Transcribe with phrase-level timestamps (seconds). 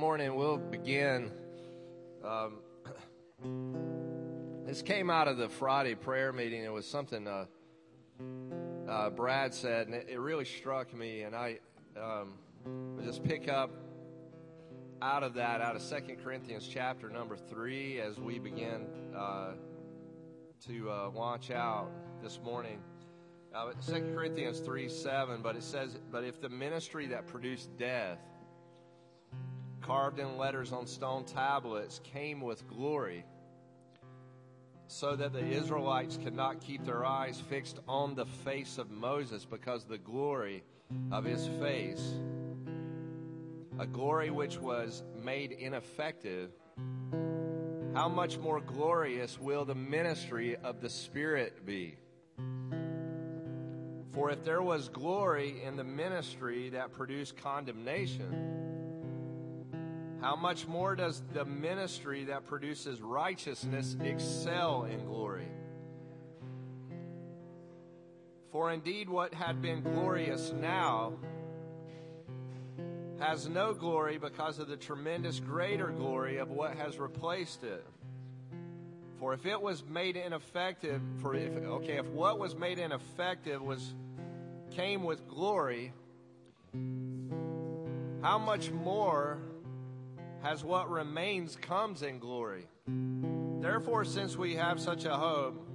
[0.00, 0.34] Morning.
[0.34, 1.30] We'll begin.
[2.24, 2.60] Um,
[4.66, 6.64] this came out of the Friday prayer meeting.
[6.64, 7.44] It was something uh,
[8.88, 11.20] uh, Brad said, and it, it, really struck me.
[11.20, 11.58] And I
[12.00, 12.32] um,
[13.04, 13.72] just pick up
[15.02, 19.50] out of that, out of Second Corinthians chapter number three, as we begin uh,
[20.66, 21.90] to uh, launch out
[22.22, 22.80] this morning.
[23.54, 28.18] Uh, 2 Corinthians 3 7, but it says, But if the ministry that produced death,
[29.82, 33.24] carved in letters on stone tablets, came with glory,
[34.86, 39.44] so that the Israelites could not keep their eyes fixed on the face of Moses
[39.44, 40.64] because the glory
[41.12, 42.14] of his face,
[43.78, 46.50] a glory which was made ineffective,
[47.94, 51.96] how much more glorious will the ministry of the Spirit be?
[54.12, 58.59] For if there was glory in the ministry that produced condemnation,
[60.20, 65.48] how much more does the ministry that produces righteousness excel in glory?
[68.52, 71.14] For indeed, what had been glorious now
[73.18, 77.86] has no glory because of the tremendous greater glory of what has replaced it.
[79.18, 83.94] For if it was made ineffective, for if okay, if what was made ineffective was
[84.70, 85.92] came with glory,
[88.22, 89.38] how much more
[90.42, 92.66] has what remains comes in glory.
[93.60, 95.68] Therefore, since we have such a hope,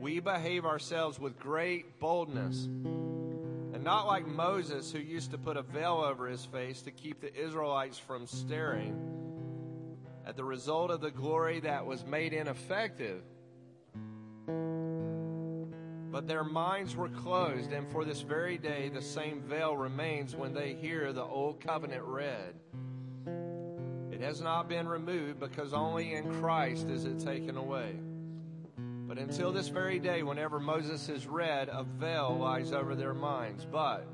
[0.00, 5.62] we behave ourselves with great boldness, and not like Moses, who used to put a
[5.62, 9.16] veil over his face to keep the Israelites from staring
[10.24, 13.22] at the result of the glory that was made ineffective.
[16.12, 20.54] But their minds were closed, and for this very day the same veil remains when
[20.54, 22.54] they hear the old covenant read.
[24.16, 27.96] It has not been removed because only in Christ is it taken away.
[28.78, 33.66] But until this very day, whenever Moses is read, a veil lies over their minds.
[33.70, 34.08] But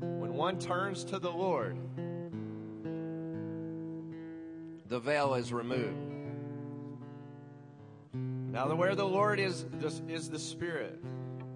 [0.00, 1.76] when one turns to the Lord,
[4.88, 6.12] the veil is removed.
[8.12, 9.66] Now, where the Lord is,
[10.08, 10.98] is the Spirit,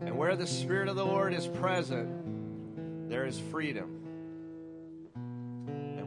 [0.03, 4.04] and where the Spirit of the Lord is present, there is freedom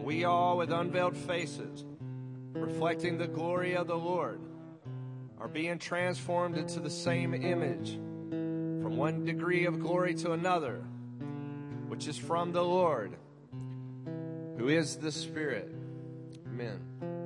[0.08, 1.84] we all, with unveiled faces,
[2.54, 4.40] reflecting the glory of the Lord,
[5.38, 10.82] are being transformed into the same image from one degree of glory to another,
[11.90, 13.18] which is from the Lord,
[14.58, 15.76] who is the Spirit.
[16.48, 17.17] Amen.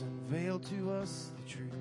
[0.00, 1.72] Heights unveil to us the truth.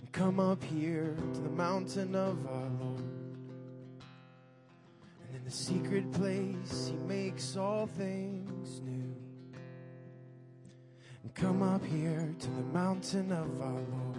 [0.00, 3.04] And come up here to the mountain of our Lord.
[5.26, 9.14] And in the secret place, He makes all things new.
[11.22, 14.18] And come up here to the mountain of our Lord,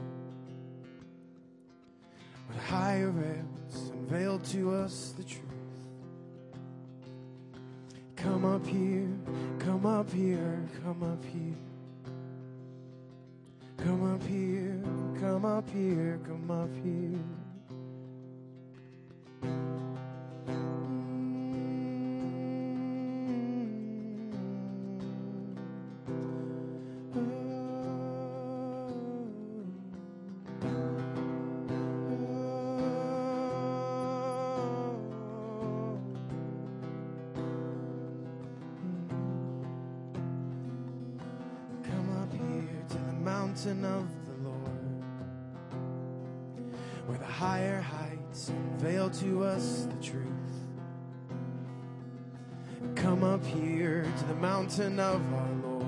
[2.47, 5.58] where higher realms unveil to us the truth.
[8.21, 9.07] Come up here,
[9.59, 11.55] come up here, come up here.
[13.77, 14.83] Come up here,
[15.21, 17.38] come up here, come up here.
[54.97, 55.85] Of our Lord.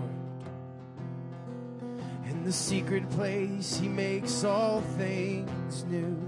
[2.29, 6.20] In the secret place, He makes all things new.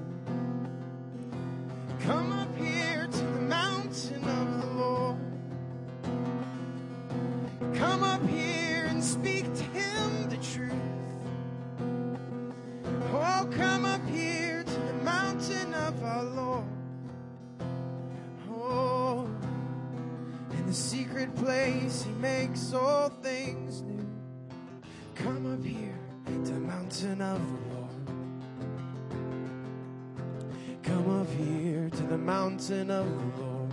[32.63, 33.05] mountain of
[33.35, 33.71] the Lord.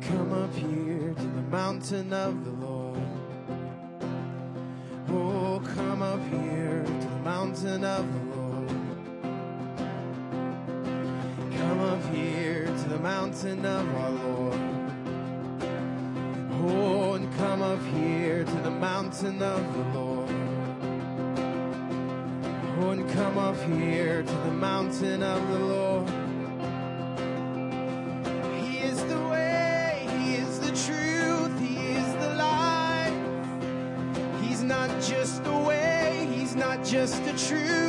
[0.00, 2.98] Come up here to the mountain of the Lord.
[5.10, 8.68] Oh, come up here to the mountain of the Lord.
[11.56, 14.60] Come up here to the mountain of our Lord.
[16.64, 20.30] Oh, and come up here to the mountain of the Lord.
[22.80, 25.87] Oh, and come up here to the mountain of the Lord.
[36.90, 37.87] just a true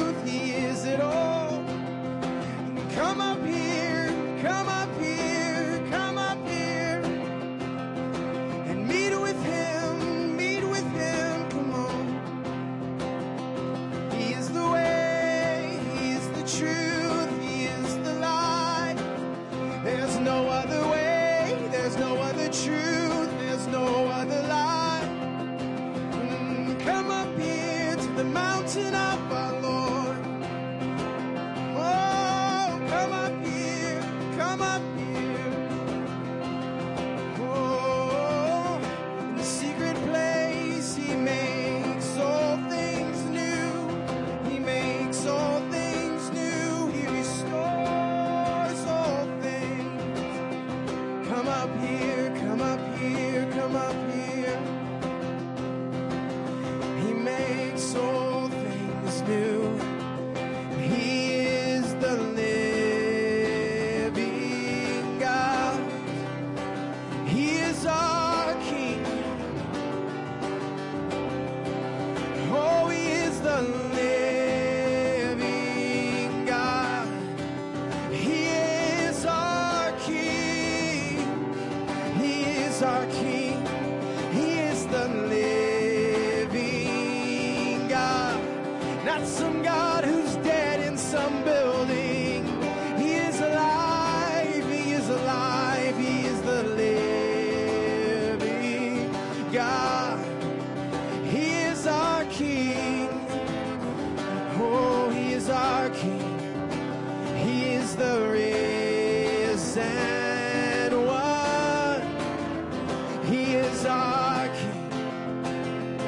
[113.29, 115.99] He is our King.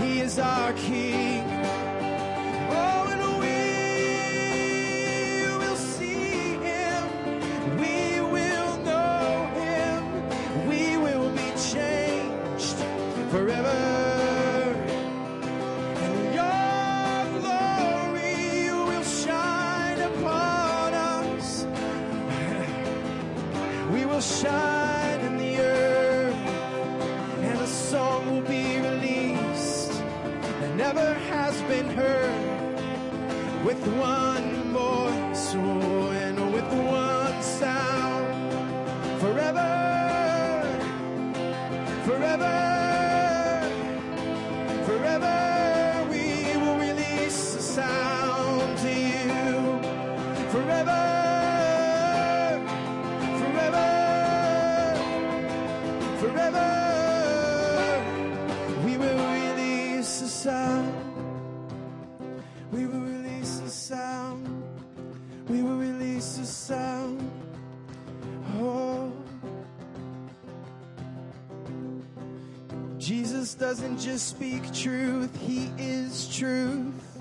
[0.00, 1.57] He is our King.
[73.78, 77.20] doesn't just speak truth, He is truth.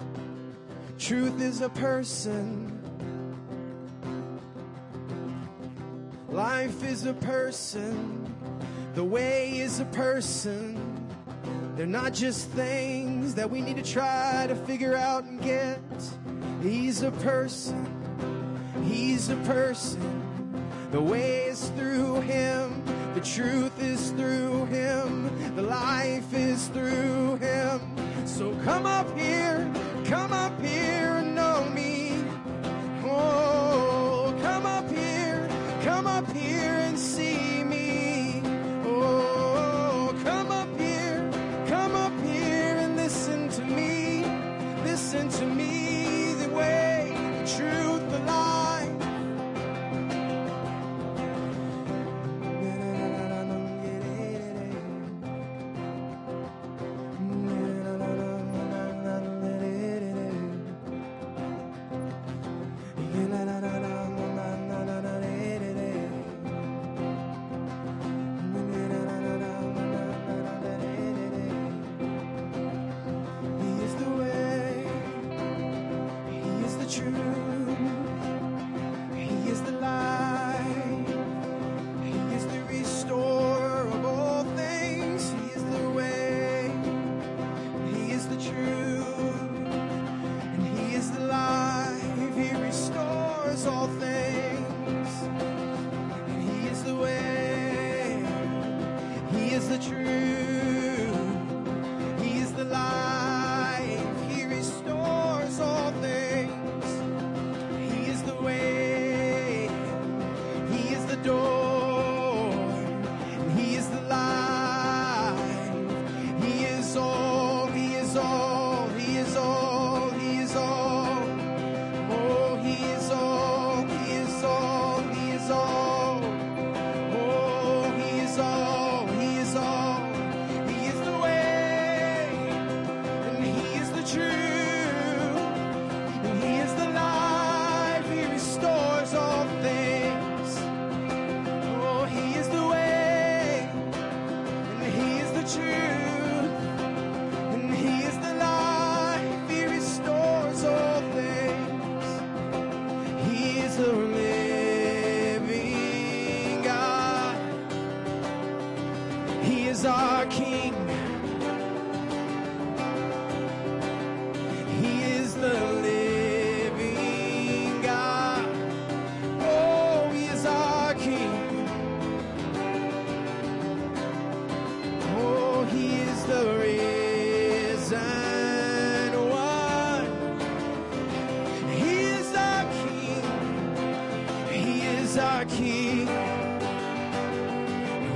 [0.98, 2.82] Truth is a person.
[6.30, 8.34] Life is a person.
[8.96, 11.08] The way is a person.
[11.76, 15.80] They're not just things that we need to try to figure out and get.
[16.64, 17.86] He's a person.
[18.84, 20.18] He's a person.
[20.90, 22.84] The way is through him.
[23.14, 25.56] The truth is through him.
[25.56, 26.07] The light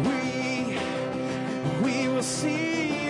[0.07, 0.77] We,
[1.83, 3.00] we will see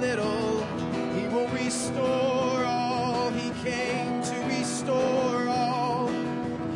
[0.00, 0.64] little.
[1.14, 3.30] He will restore all.
[3.30, 6.08] He came to restore all.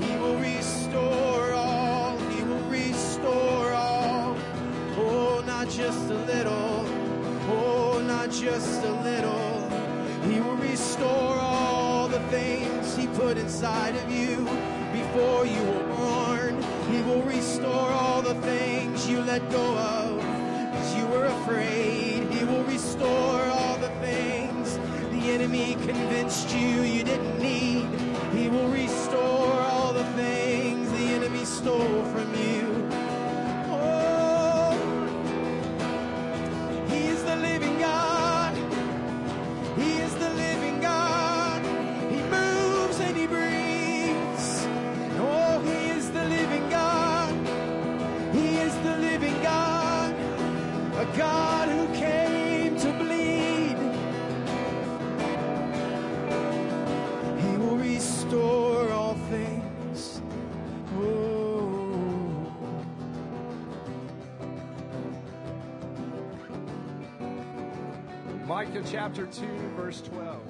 [0.01, 2.19] He will restore all.
[2.19, 4.37] He will restore all.
[4.97, 6.87] Oh, not just a little.
[7.49, 9.69] Oh, not just a little.
[10.31, 14.37] He will restore all the things He put inside of you
[14.93, 16.63] before you were born.
[16.91, 19.70] He will restore all the things you let go
[68.91, 70.41] chapter 2, verse 12.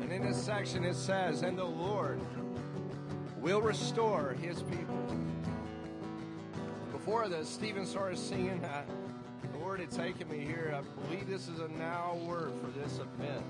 [0.00, 2.20] And in this section it says, And the Lord
[3.38, 5.06] will restore his people.
[6.90, 8.82] Before the Stephen started singing, uh,
[9.52, 10.76] the Lord had taken me here.
[10.76, 13.44] I believe this is a now word for this event.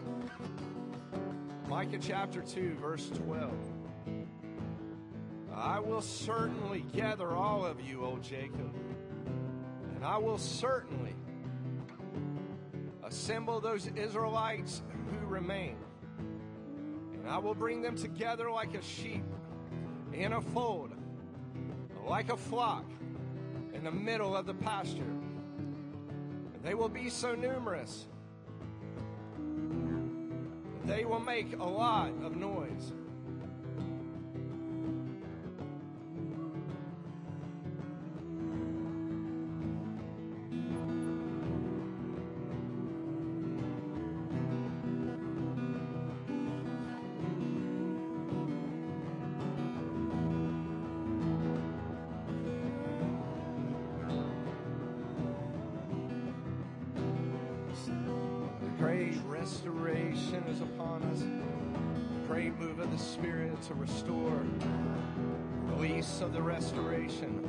[1.68, 3.50] Micah chapter 2, verse 12.
[5.54, 8.74] I will certainly gather all of you, O Jacob,
[10.00, 11.14] and I will certainly
[13.04, 15.76] assemble those Israelites who remain.
[17.12, 19.22] And I will bring them together like a sheep
[20.14, 20.94] in a fold,
[22.06, 22.86] like a flock
[23.74, 25.02] in the middle of the pasture.
[25.02, 28.06] And they will be so numerous
[30.86, 32.94] they will make a lot of noise.
[62.30, 64.40] Great move of the Spirit to restore.
[65.64, 67.42] Release of the restoration.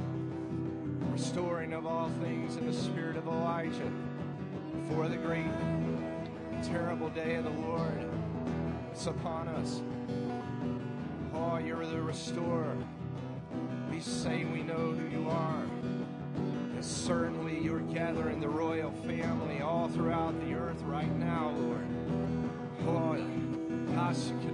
[1.11, 3.91] Restoring of all things in the spirit of Elijah.
[4.89, 5.45] For the great,
[6.63, 8.09] terrible day of the Lord
[8.91, 9.83] It's upon us.
[11.35, 12.75] Oh, you're the restorer.
[13.91, 15.63] We say we know who you are.
[16.73, 21.87] And certainly you're gathering the royal family all throughout the earth right now, Lord.
[22.87, 24.50] Oh, Lord,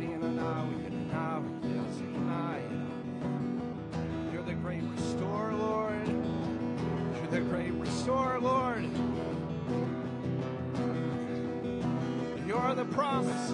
[4.33, 6.07] you're the great restorer, Lord.
[6.07, 8.89] You're the great restorer, Lord.
[12.45, 13.51] You're the promise.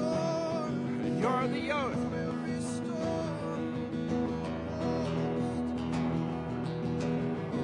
[1.21, 1.97] You're the oath.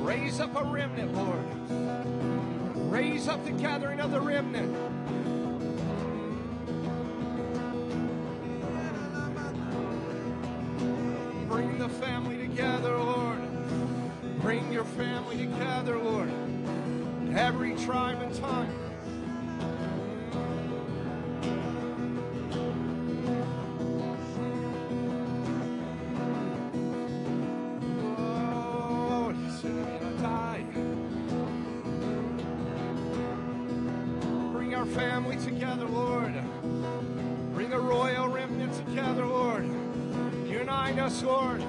[0.01, 2.91] Raise up a remnant, Lord.
[2.91, 4.88] Raise up the gathering of the remnant.
[11.99, 13.39] Family together, Lord.
[14.41, 16.31] Bring your family together, Lord.
[17.35, 18.73] Every tribe and tongue.
[28.17, 29.33] Oh,
[30.21, 30.63] die.
[34.53, 36.33] Bring our family together, Lord.
[37.53, 39.65] Bring the royal remnant together, Lord.
[40.47, 41.61] Unite us, Lord.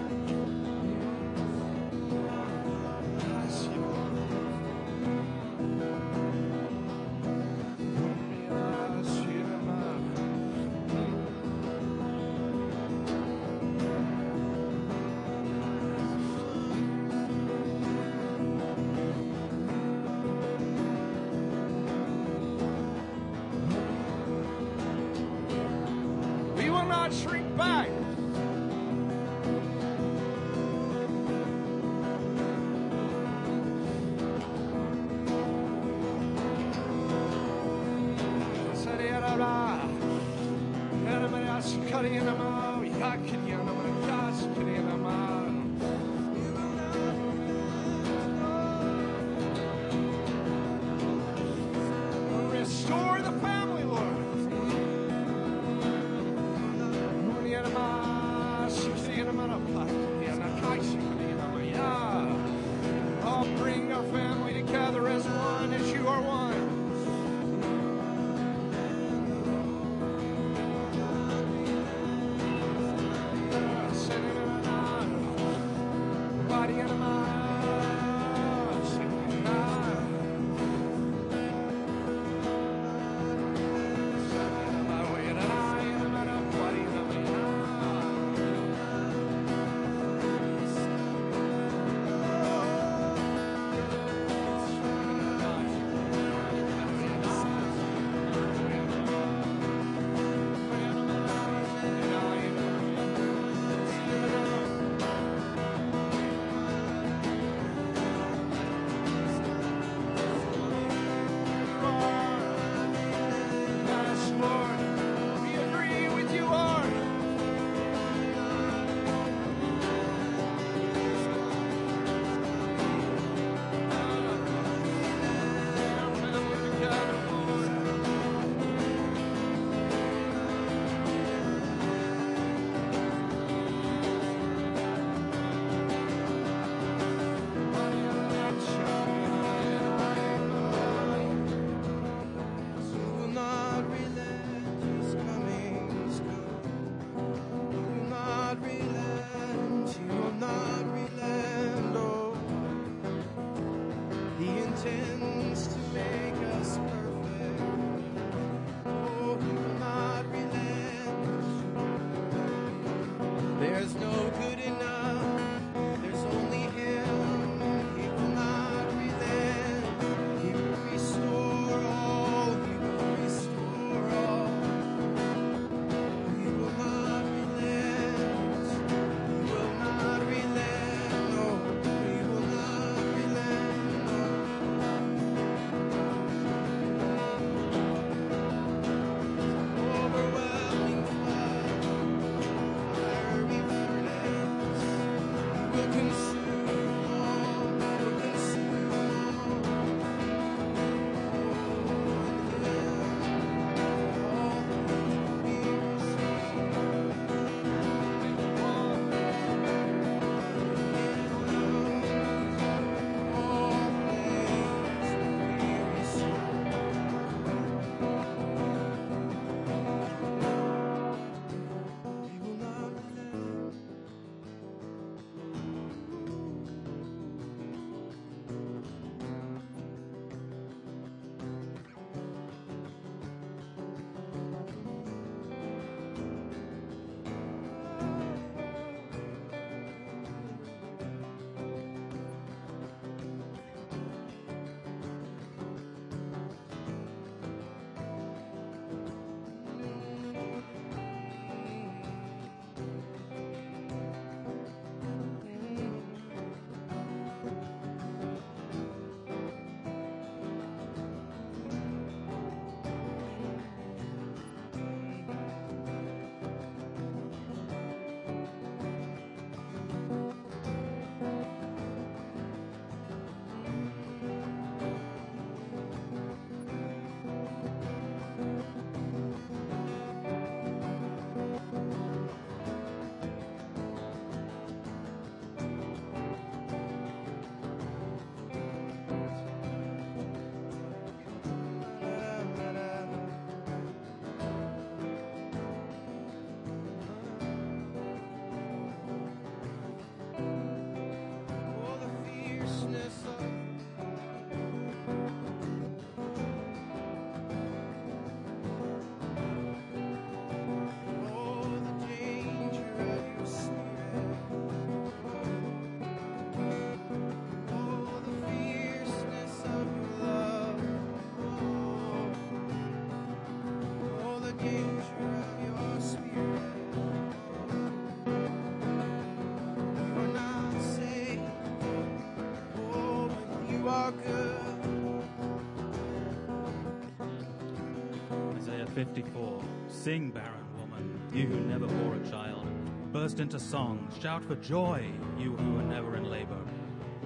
[339.04, 342.66] 54 Sing, barren woman, you who never bore a child.
[343.14, 346.60] Burst into song, shout for joy, you who were never in labor.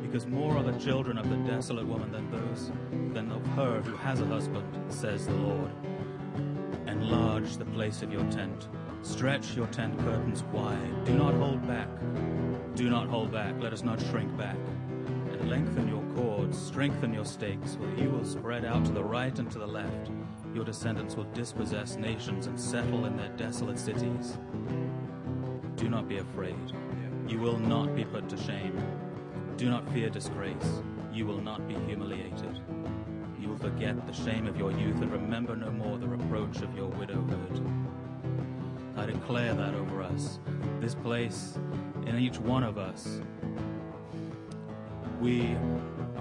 [0.00, 2.70] Because more are the children of the desolate woman than those,
[3.12, 5.72] than of her who has a husband, says the Lord.
[6.86, 8.68] Enlarge the place of your tent,
[9.02, 11.04] Stretch your tent curtains wide.
[11.04, 11.88] Do not hold back.
[12.76, 13.60] Do not hold back.
[13.60, 14.56] Let us not shrink back.
[15.32, 16.03] And lengthen your
[16.74, 20.10] strengthen your stakes, for you will spread out to the right and to the left.
[20.52, 24.38] Your descendants will dispossess nations and settle in their desolate cities.
[25.76, 26.58] Do not be afraid.
[27.28, 28.76] You will not be put to shame.
[29.56, 30.82] Do not fear disgrace.
[31.12, 32.60] You will not be humiliated.
[33.38, 36.74] You will forget the shame of your youth and remember no more the reproach of
[36.74, 37.64] your widowhood.
[38.96, 40.40] I declare that over us,
[40.80, 41.56] this place,
[42.06, 43.20] in each one of us.
[45.20, 45.56] We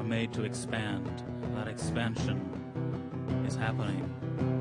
[0.03, 1.23] are made to expand.
[1.55, 2.39] That expansion
[3.47, 4.09] is happening.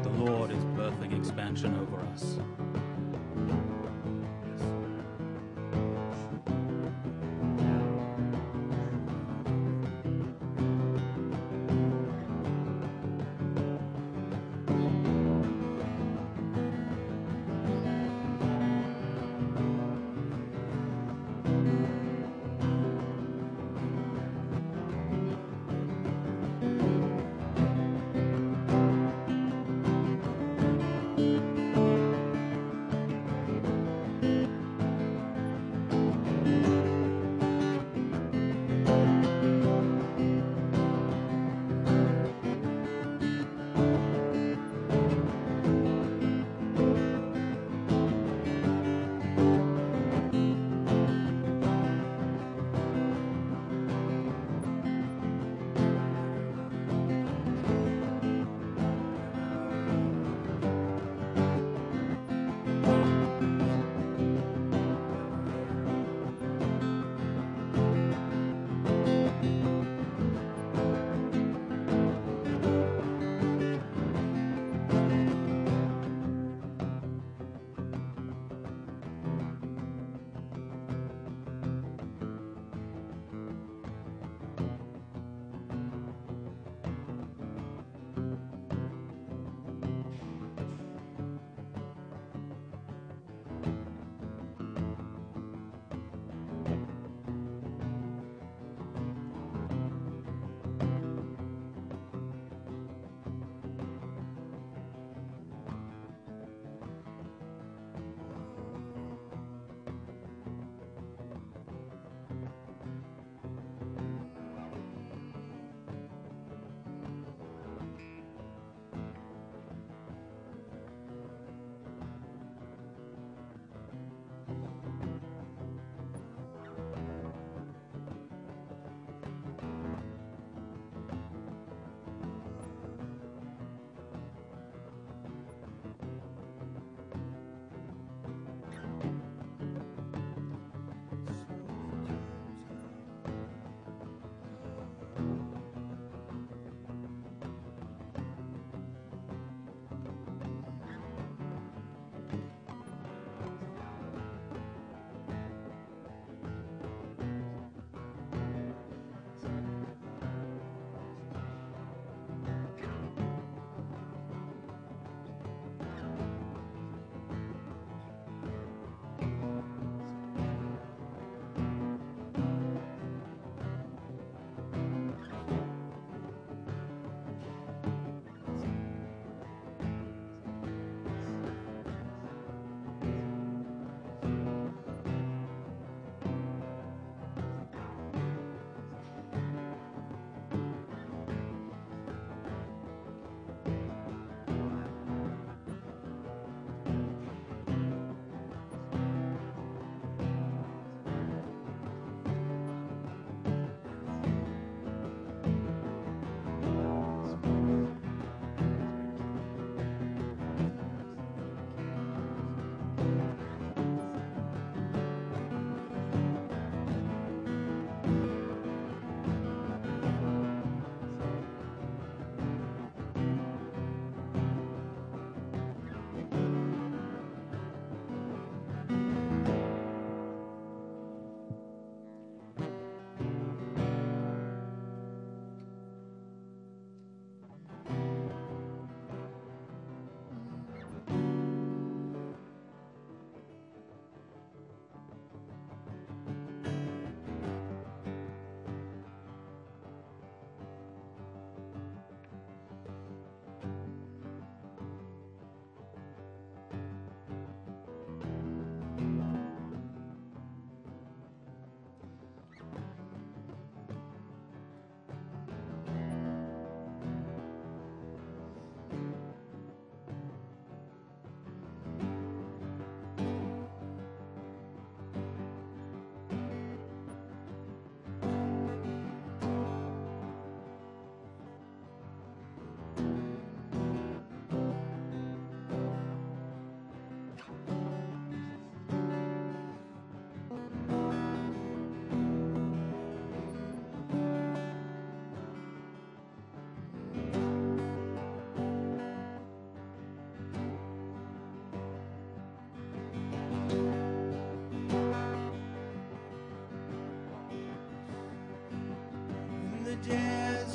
[0.02, 2.38] The Lord is birthing expansion over us.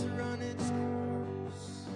[0.05, 1.87] run its course.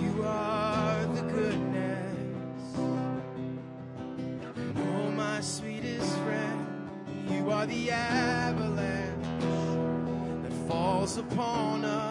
[0.00, 2.76] You are the goodness.
[4.76, 6.66] Oh, my sweetest friend,
[7.30, 9.26] you are the avalanche
[10.42, 12.09] that falls upon us.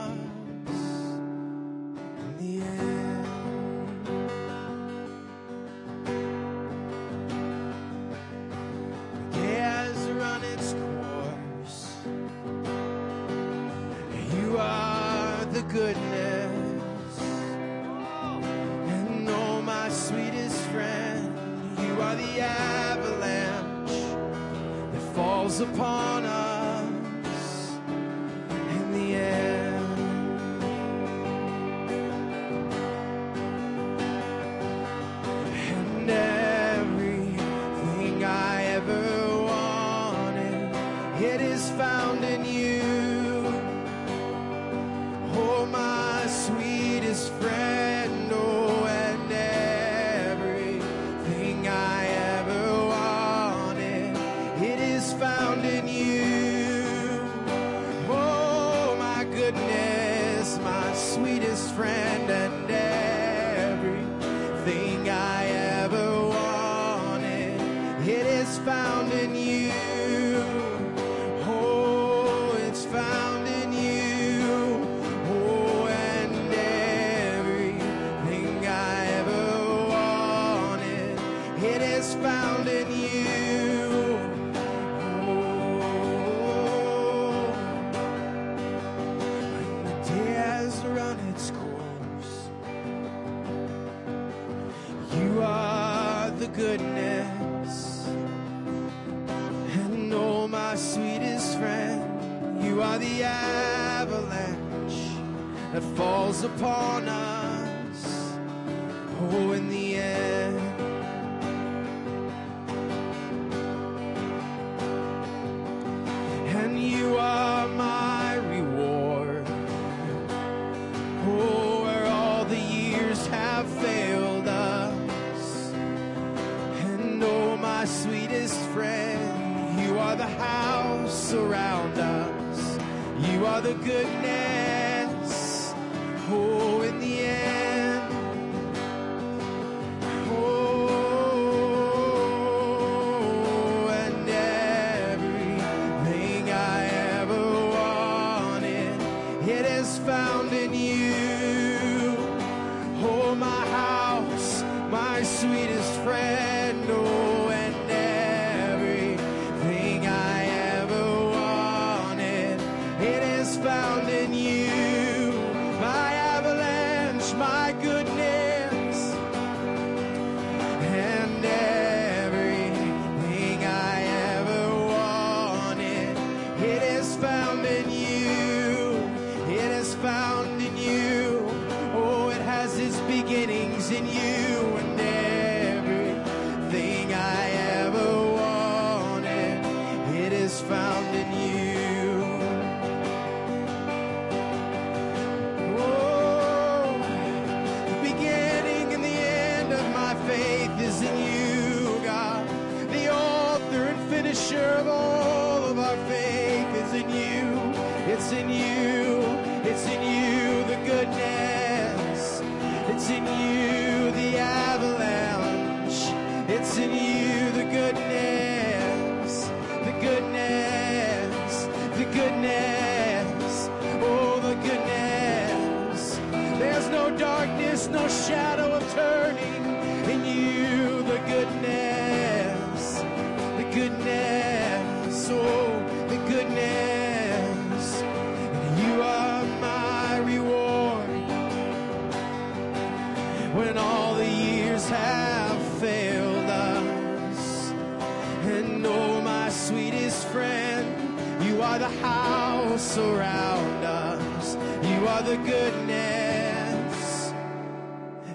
[251.79, 254.57] the house around us.
[254.83, 257.33] You are the goodness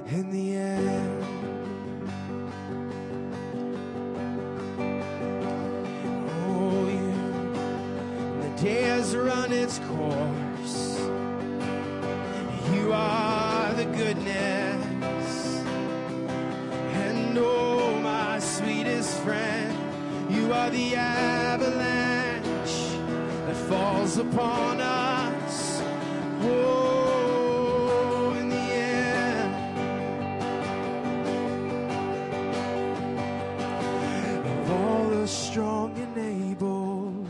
[0.07, 1.25] in the end.
[6.49, 8.49] Oh, yeah.
[8.49, 10.99] the day has run its course.
[12.73, 15.61] You are the goodness.
[17.05, 19.77] And oh, my sweetest friend,
[20.31, 22.04] you are the avalanche
[23.69, 25.81] falls upon us.
[26.41, 29.55] Whoa, in the end,
[34.47, 36.19] of all the strong and
[36.53, 37.27] able,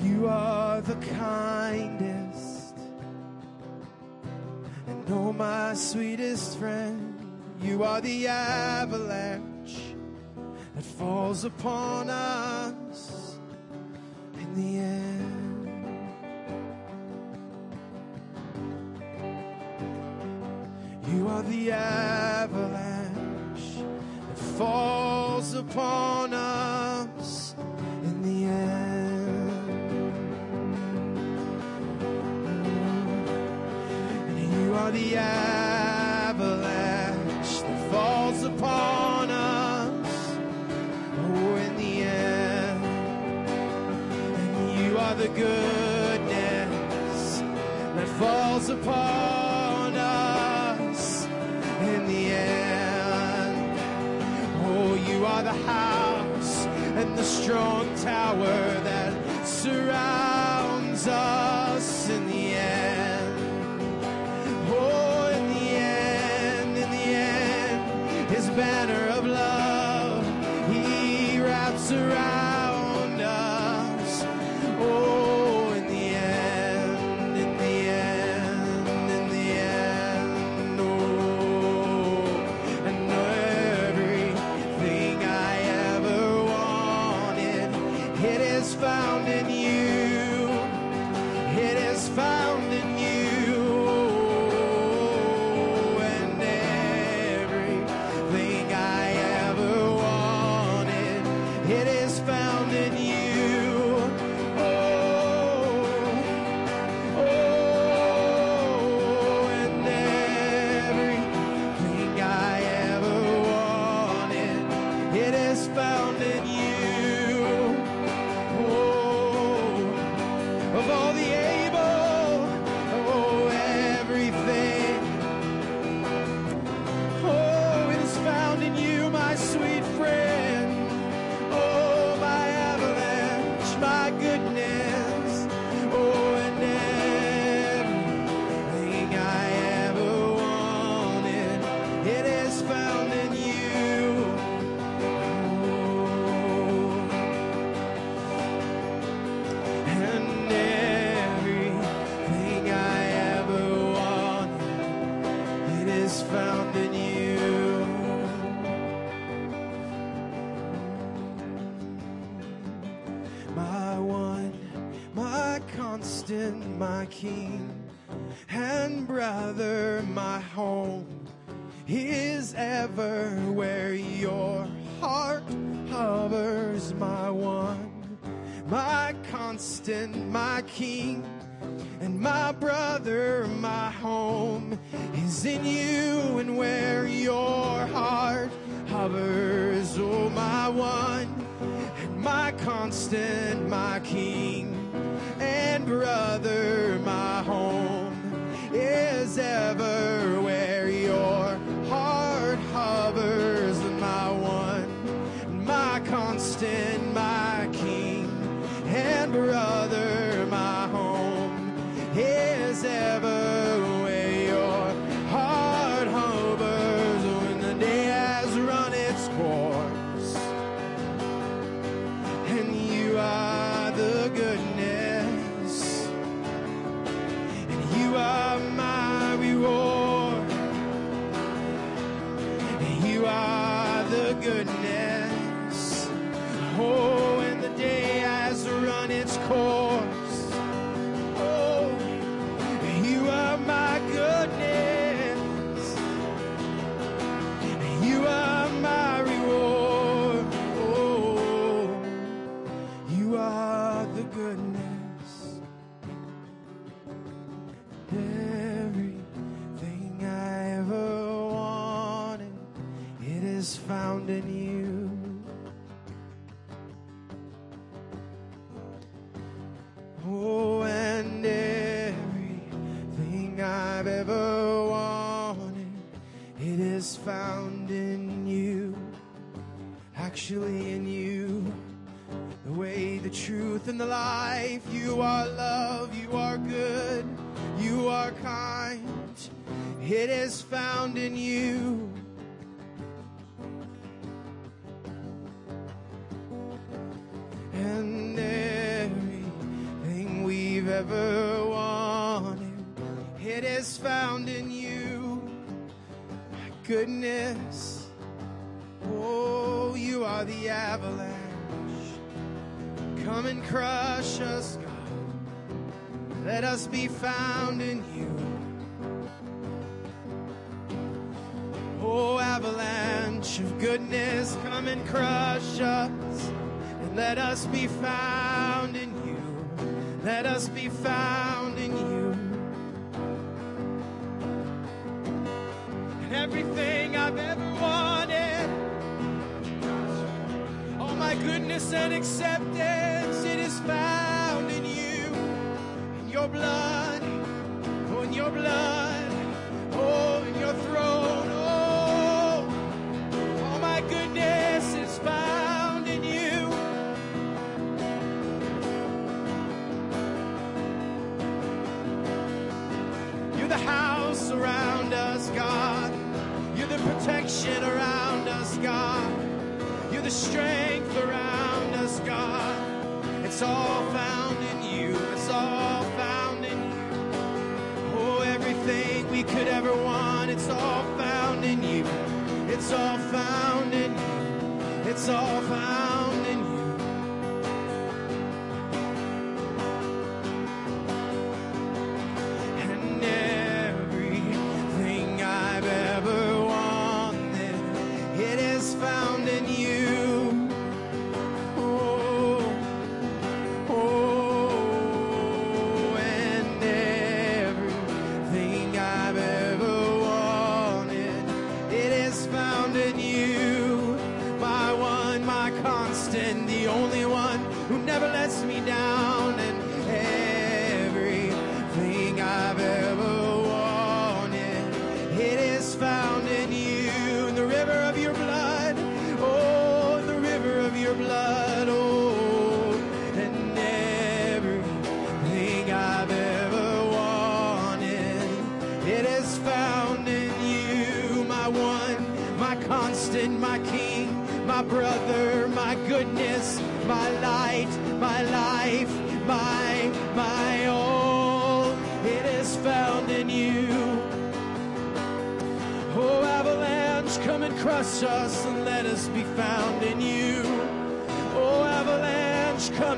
[0.00, 2.74] you are the kindest,
[4.86, 7.18] and oh, my sweetest friend,
[7.60, 9.94] you are the avalanche
[10.74, 11.93] that falls upon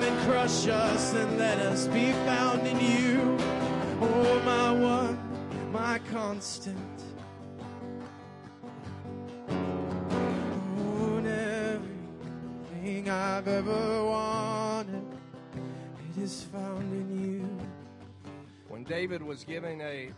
[0.06, 3.36] and crush us and let us be found in you.
[4.00, 5.18] Oh, my one,
[5.72, 6.96] my constant.
[13.08, 15.04] I've ever wanted,
[16.16, 17.48] it is found in you.
[18.68, 20.10] When David was giving a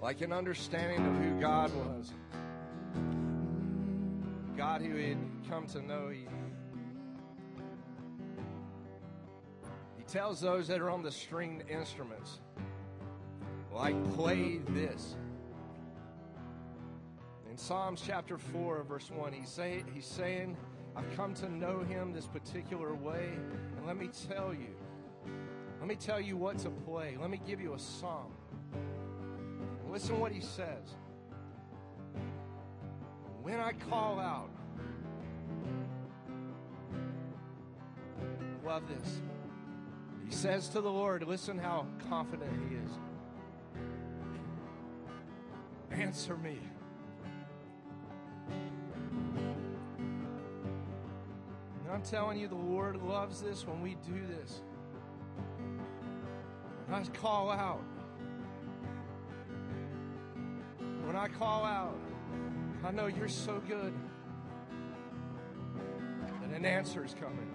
[0.00, 2.12] like an understanding of who God was,
[4.56, 5.18] God who he had
[5.48, 6.26] come to know, he,
[10.12, 12.40] tells those that are on the stringed instruments,
[13.72, 15.16] like play this.
[17.50, 20.54] In Psalms chapter 4, verse 1, he's, say, he's saying,
[20.94, 23.30] I've come to know him this particular way,
[23.78, 24.76] and let me tell you,
[25.80, 27.16] let me tell you what to play.
[27.18, 28.32] Let me give you a psalm.
[29.90, 30.94] Listen what he says.
[33.40, 34.50] When I call out,
[38.62, 39.22] love this.
[40.32, 42.90] Says to the Lord, listen how confident he is.
[45.92, 46.58] Answer me.
[51.84, 54.62] And I'm telling you, the Lord loves this when we do this.
[56.88, 57.84] When I call out,
[61.04, 62.00] when I call out,
[62.84, 63.94] I know you're so good
[66.40, 67.51] that an answer is coming.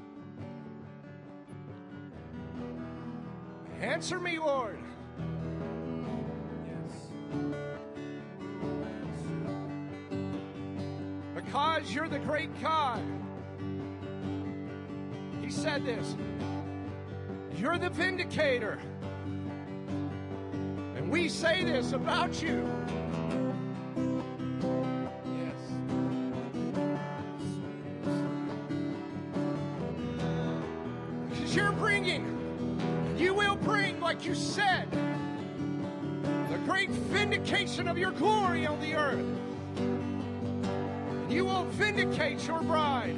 [3.82, 4.80] Answer me, Lord.
[11.36, 13.02] Because you're the great God.
[15.42, 16.16] He said this.
[17.56, 18.80] You're the vindicator.
[20.96, 22.68] And we say this about you.
[34.28, 34.92] You said,
[36.50, 39.26] the great vindication of your glory on the earth.
[41.30, 43.16] You will vindicate your bride.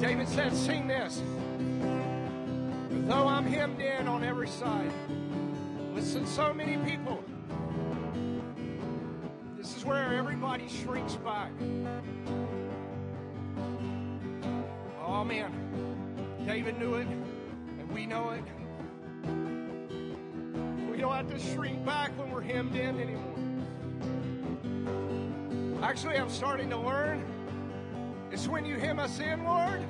[0.00, 1.22] David said, Sing this.
[3.06, 4.90] Though I'm hemmed in on every side.
[5.92, 7.22] Listen, so many people.
[10.64, 11.50] Everybody shrinks back.
[15.06, 15.52] Oh man,
[16.46, 18.44] David knew it, and we know it.
[20.90, 23.30] We don't have to shrink back when we're hemmed in anymore.
[25.82, 27.22] Actually, I'm starting to learn
[28.30, 29.84] it's when you hem us in, Lord.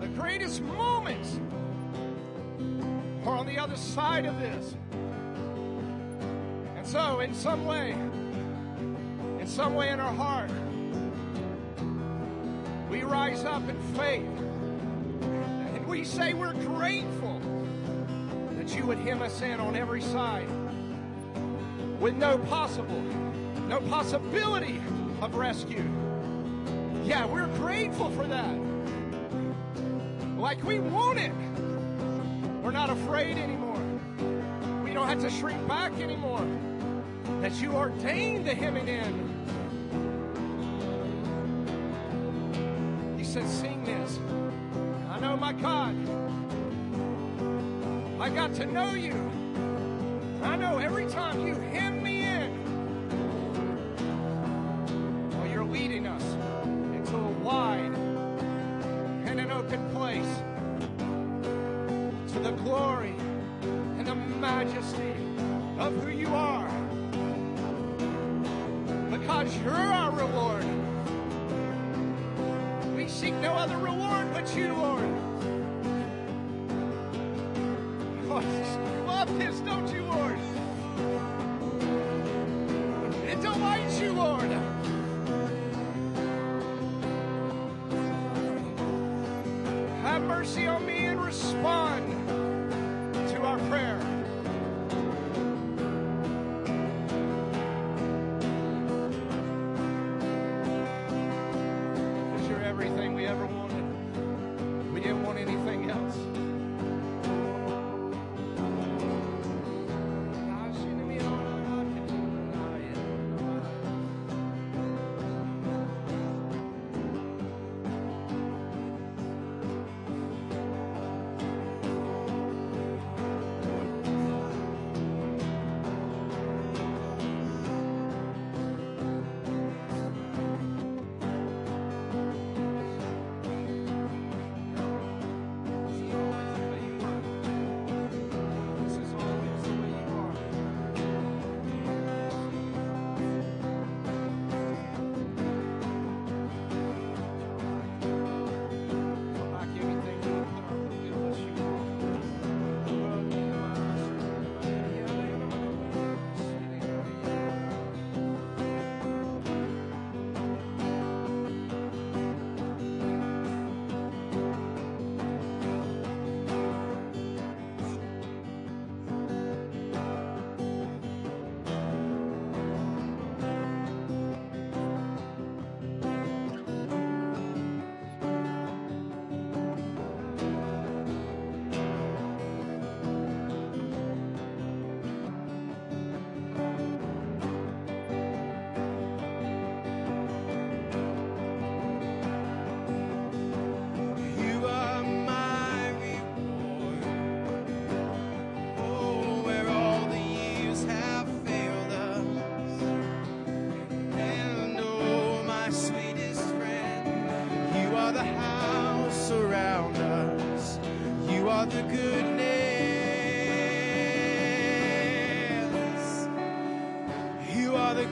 [0.00, 1.38] The greatest moments
[3.24, 4.74] are on the other side of this.
[6.90, 7.92] So, in some way,
[9.38, 10.50] in some way in our heart,
[12.90, 14.26] we rise up in faith
[15.22, 17.40] and we say we're grateful
[18.56, 20.48] that you would hem us in on every side
[22.00, 23.00] with no possible,
[23.68, 24.82] no possibility
[25.20, 25.88] of rescue.
[27.04, 28.60] Yeah, we're grateful for that.
[30.36, 31.32] Like we want it.
[32.64, 33.80] We're not afraid anymore.
[34.82, 36.44] We don't have to shrink back anymore.
[37.40, 39.30] That you ordained the hemming in.
[43.16, 44.18] He said, Sing this.
[45.10, 45.96] I know my God.
[48.20, 49.14] I got to know you.
[50.42, 51.89] I know every time you hem
[69.50, 70.64] Because you're our reward.
[72.94, 74.99] We seek no other reward but you, Lord.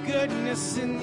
[0.08, 0.97] Goodness in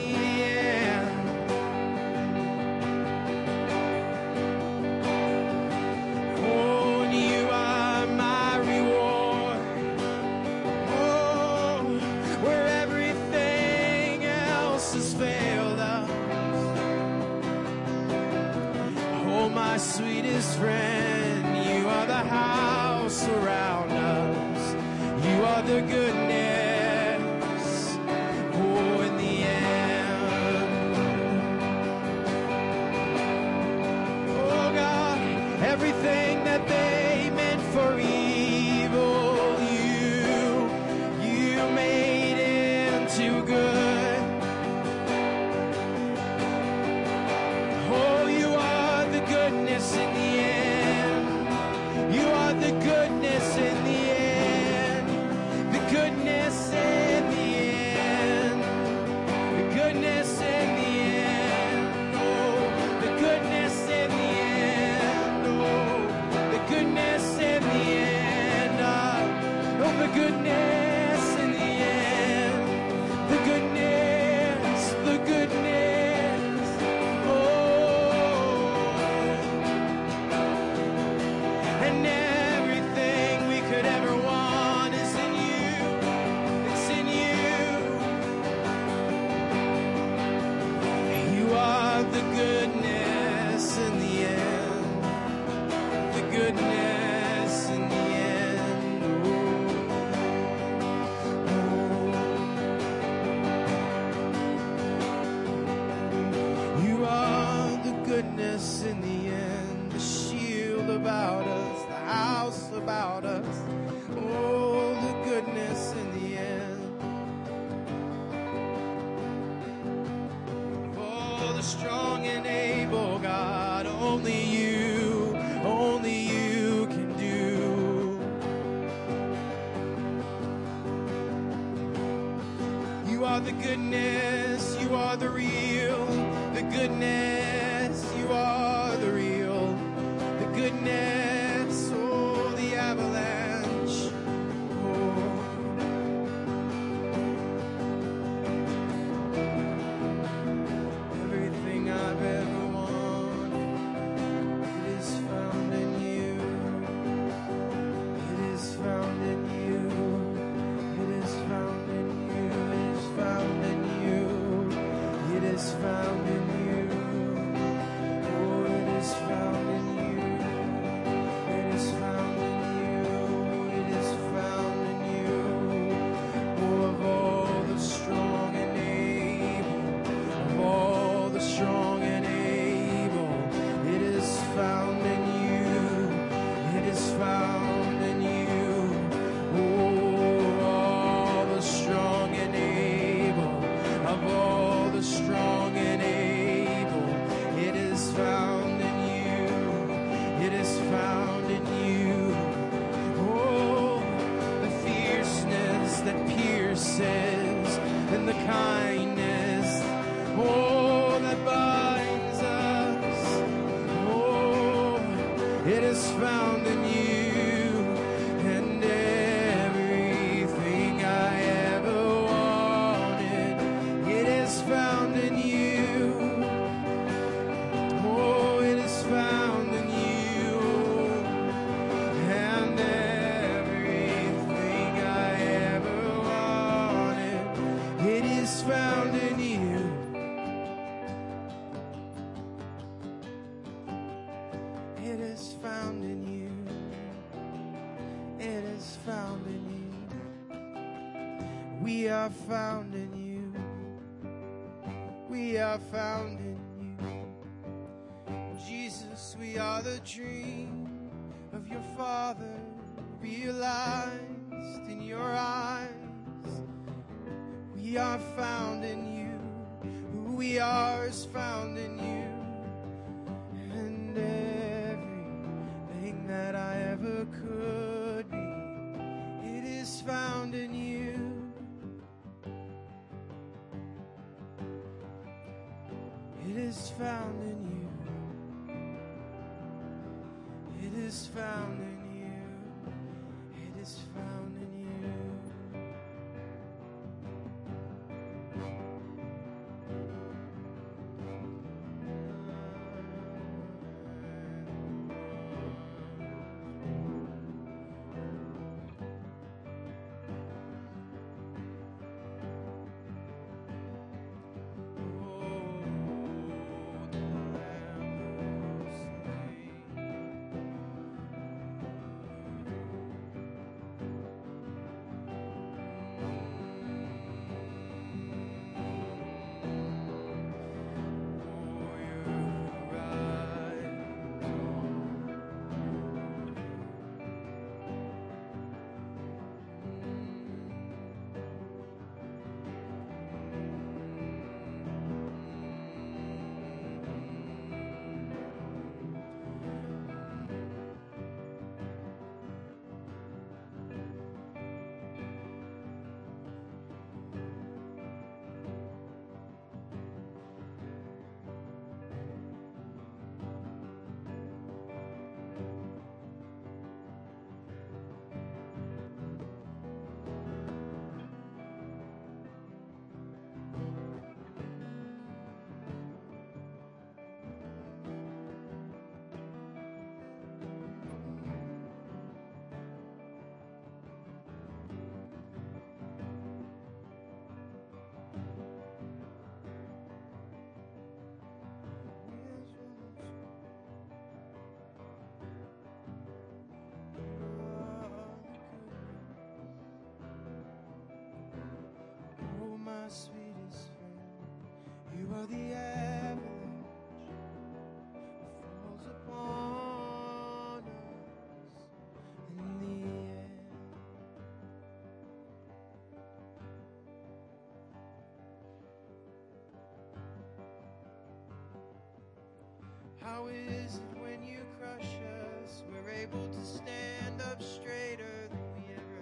[423.36, 428.94] How is it when you crush us, we're able to stand up straighter than we
[428.94, 429.20] ever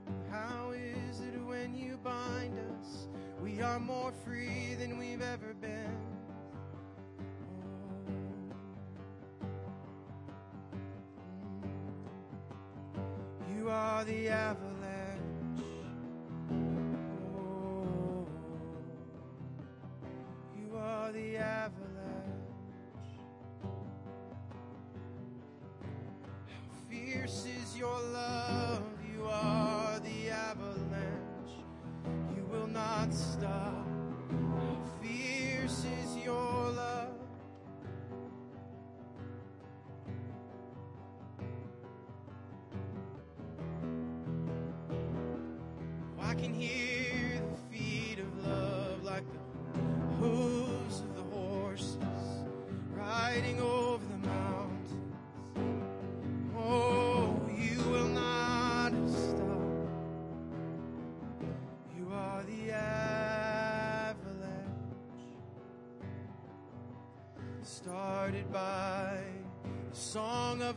[0.00, 0.30] have?
[0.30, 3.08] How is it when you bind us,
[3.42, 5.49] we are more free than we've ever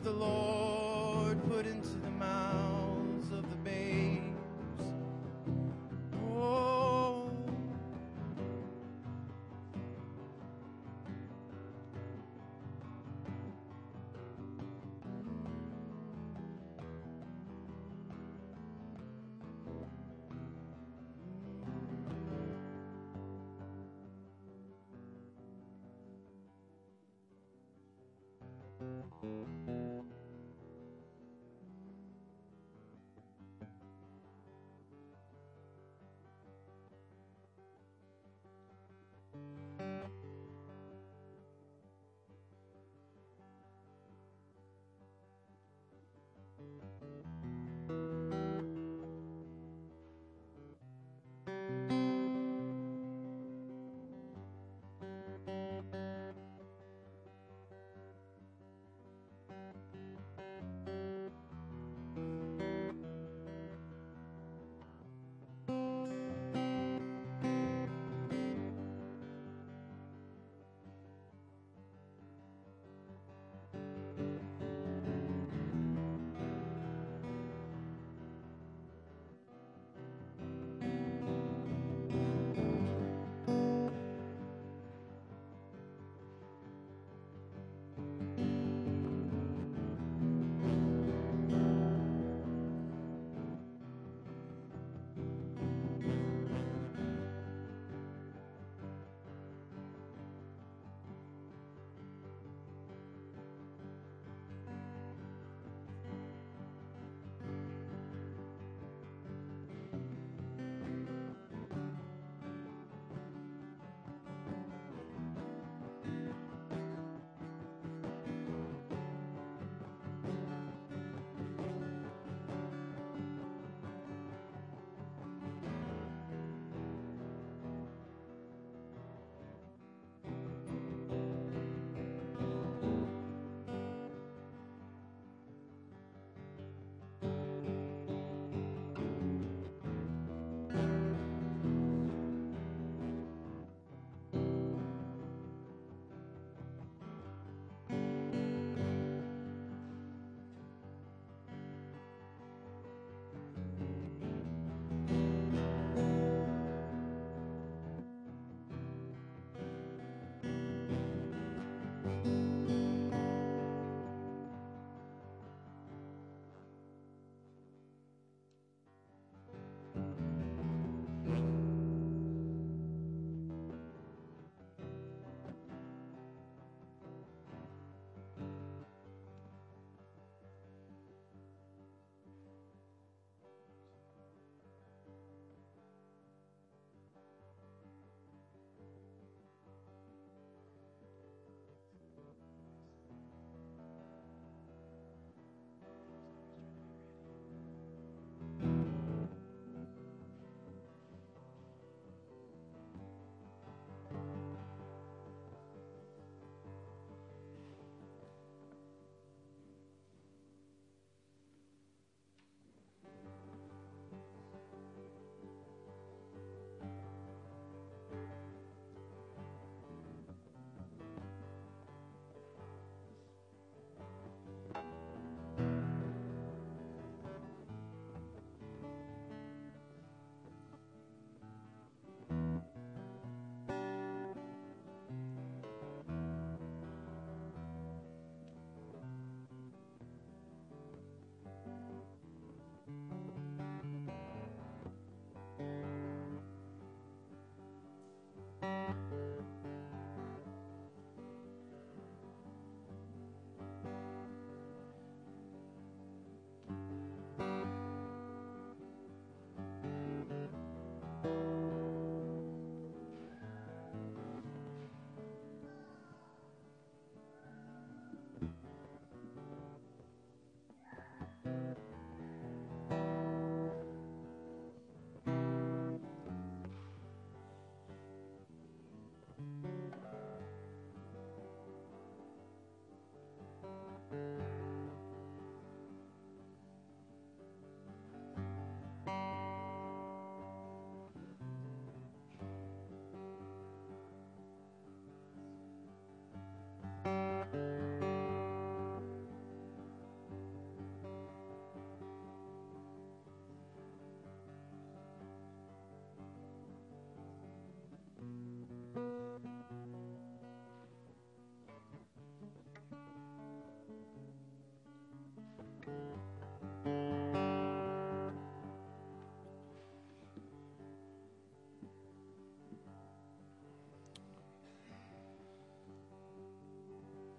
[0.04, 0.43] the Lord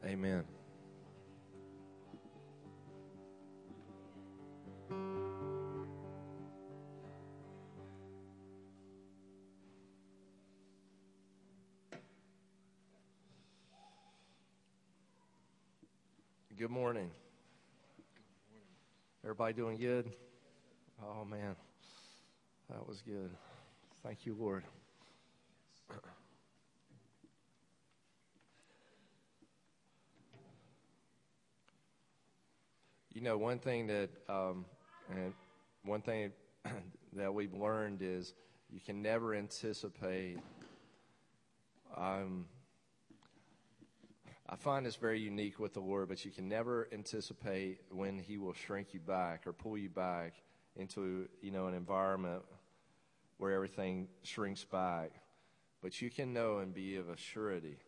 [0.07, 0.45] Amen.
[16.57, 17.11] Good morning.
[19.25, 20.13] Everybody doing good?
[21.03, 21.57] Oh, man.
[22.69, 23.31] That was good.
[24.03, 24.65] Thank you, Lord.
[33.35, 34.65] Know, one thing that, um,
[35.85, 36.31] one thing
[37.15, 38.32] that we've learned is
[38.70, 40.39] you can never anticipate.
[41.97, 42.47] Um,
[44.48, 48.39] I find this very unique with the Lord, but you can never anticipate when He
[48.39, 50.35] will shrink you back or pull you back
[50.77, 52.43] into, you know, an environment
[53.39, 55.11] where everything shrinks back.
[55.82, 57.78] But you can know and be of a surety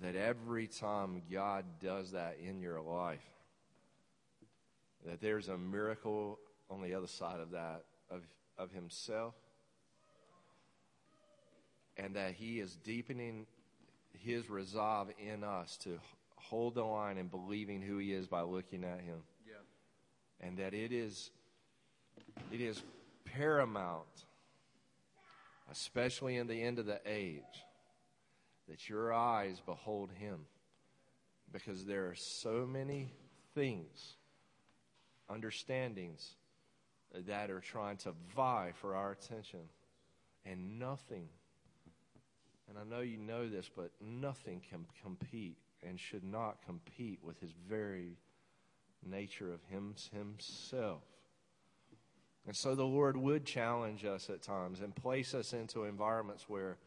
[0.00, 3.37] that every time God does that in your life,
[5.06, 6.38] that there's a miracle
[6.70, 8.22] on the other side of that, of,
[8.56, 9.34] of Himself,
[11.96, 13.46] and that He is deepening
[14.12, 15.98] His resolve in us to
[16.36, 19.22] hold the line and believing who He is by looking at Him.
[19.46, 20.46] Yeah.
[20.46, 21.30] And that it is,
[22.52, 22.82] it is
[23.24, 24.06] paramount,
[25.70, 27.42] especially in the end of the age,
[28.68, 30.40] that your eyes behold Him.
[31.50, 33.10] Because there are so many
[33.54, 34.17] things
[35.30, 36.34] understandings
[37.26, 39.60] that are trying to vie for our attention.
[40.44, 41.28] And nothing,
[42.68, 47.38] and I know you know this, but nothing can compete and should not compete with
[47.40, 48.16] his very
[49.04, 51.02] nature of him, himself.
[52.46, 56.78] And so the Lord would challenge us at times and place us into environments where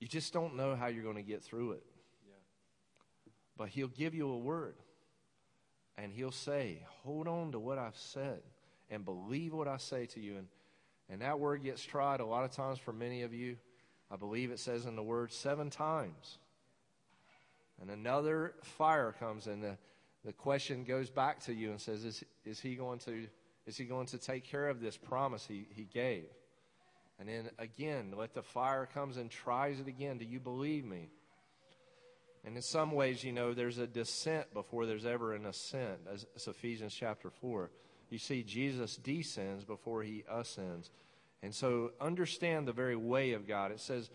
[0.00, 1.82] you just don't know how you're going to get through it.
[2.26, 2.34] Yeah.
[3.56, 4.74] But He'll give you a word
[5.96, 8.40] and he'll say, Hold on to what I've said
[8.90, 10.36] and believe what I say to you.
[10.36, 10.46] And,
[11.08, 13.56] and that word gets tried a lot of times for many of you.
[14.10, 16.38] I believe it says in the word seven times.
[17.80, 19.76] And another fire comes, and the,
[20.24, 23.26] the question goes back to you and says, is, is, he going to,
[23.66, 26.26] is he going to take care of this promise he, he gave?
[27.18, 30.18] And then again, let the fire comes and tries it again.
[30.18, 31.08] Do you believe me?
[32.44, 36.26] And in some ways, you know, there's a descent before there's ever an ascent, as,
[36.34, 37.70] as Ephesians chapter 4.
[38.10, 40.90] You see, Jesus descends before he ascends.
[41.42, 43.70] And so understand the very way of God.
[43.70, 44.10] It says,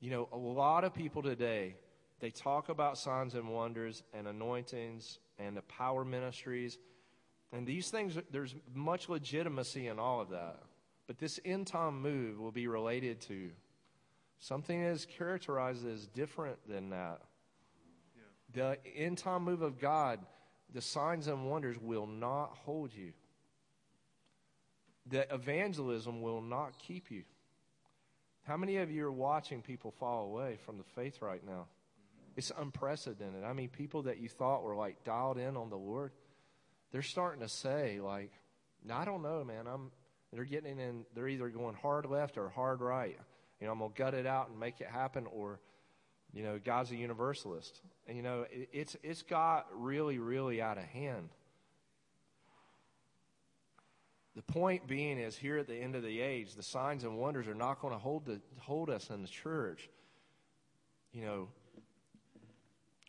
[0.00, 1.76] you know, a lot of people today,
[2.20, 6.78] they talk about signs and wonders and anointings and the power ministries.
[7.52, 10.58] And these things, there's much legitimacy in all of that.
[11.06, 13.50] But this end time move will be related to
[14.40, 17.20] something that is characterized as different than that
[18.56, 20.18] the end time move of God,
[20.72, 23.12] the signs and wonders will not hold you.
[25.08, 27.22] The evangelism will not keep you.
[28.46, 31.66] How many of you are watching people fall away from the faith right now?
[32.34, 33.44] It's unprecedented.
[33.44, 36.12] I mean, people that you thought were like dialed in on the Lord,
[36.92, 38.32] they're starting to say, like,
[38.90, 39.66] I don't know, man.
[39.66, 39.90] I'm.
[40.32, 41.04] They're getting in.
[41.14, 43.18] They're either going hard left or hard right.
[43.60, 45.60] You know, I'm gonna gut it out and make it happen, or
[46.36, 47.80] you know, God's a universalist.
[48.06, 51.30] And, you know, it, it's, it's got really, really out of hand.
[54.34, 57.48] The point being is here at the end of the age, the signs and wonders
[57.48, 59.88] are not going to hold, the, hold us in the church.
[61.14, 61.48] You know,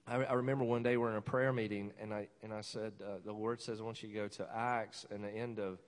[0.07, 2.93] I, I, remember one day we're in a prayer meeting, and I, and I said,
[3.03, 5.79] uh, the Lord says, I want you to go to Acts and the end of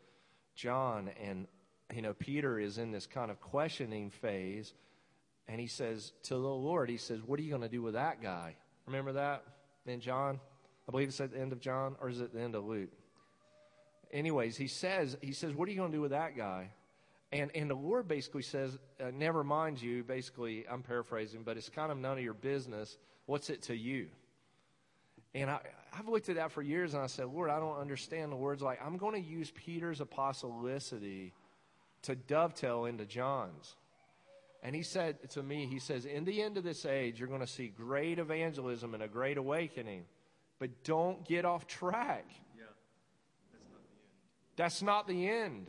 [0.56, 1.10] John.
[1.24, 1.48] And,
[1.96, 4.74] you know, Peter is in this kind of questioning phase
[5.50, 7.96] and he says to the Lord, he says, What are you going to do with
[7.96, 8.56] that guy?
[8.86, 9.44] Remember that
[9.86, 10.40] in John?
[10.88, 12.92] I believe it's at the end of John, or is it the end of Luke?
[14.12, 16.70] Anyways, he says, he says, What are you going to do with that guy?
[17.32, 20.04] And, and the Lord basically says, uh, Never mind you.
[20.04, 22.98] Basically, I'm paraphrasing, but it's kind of none of your business.
[23.26, 24.08] What's it to you?
[25.34, 25.60] And I,
[25.98, 28.62] I've looked at that for years and I said, Lord, I don't understand the words
[28.62, 31.32] like, I'm going to use Peter's apostolicity
[32.04, 33.76] to dovetail into John's.
[34.62, 37.40] And he said to me, he says, in the end of this age, you're going
[37.40, 40.04] to see great evangelism and a great awakening,
[40.60, 42.26] but don't get off track.
[42.58, 42.66] Yeah,
[43.52, 44.58] that's not the end.
[44.58, 45.68] That's not the end.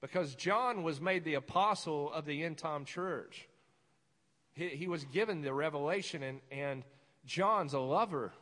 [0.00, 3.48] Because John was made the apostle of the end time church.
[4.54, 6.84] He, he was given the revelation, and, and
[7.24, 8.32] John's a lover.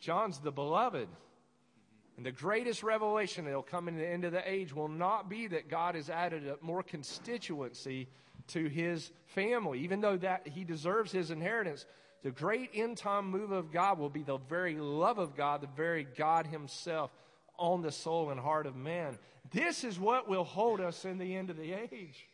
[0.00, 1.08] John's the beloved.
[1.08, 2.16] Mm-hmm.
[2.16, 5.28] And the greatest revelation that will come in the end of the age will not
[5.28, 8.08] be that God has added a more constituency
[8.48, 11.86] to his family, even though that he deserves his inheritance.
[12.24, 15.68] the great end time move of God will be the very love of God, the
[15.76, 17.10] very God Himself
[17.58, 19.18] on the soul and heart of man.
[19.52, 22.26] This is what will hold us in the end of the age.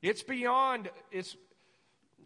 [0.00, 1.36] It's beyond, it's,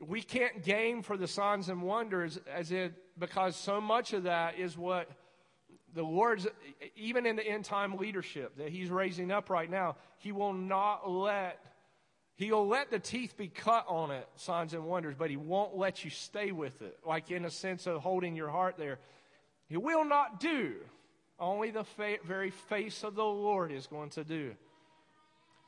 [0.01, 4.59] we can't game for the signs and wonders as it, because so much of that
[4.59, 5.09] is what
[5.95, 6.47] the Lord's,
[6.97, 11.11] even in the end time leadership that He's raising up right now, He will not
[11.11, 11.59] let,
[12.37, 16.05] He'll let the teeth be cut on it, signs and wonders, but He won't let
[16.05, 18.99] you stay with it, like in a sense of holding your heart there.
[19.69, 20.75] He will not do.
[21.39, 24.55] Only the fa- very face of the Lord is going to do.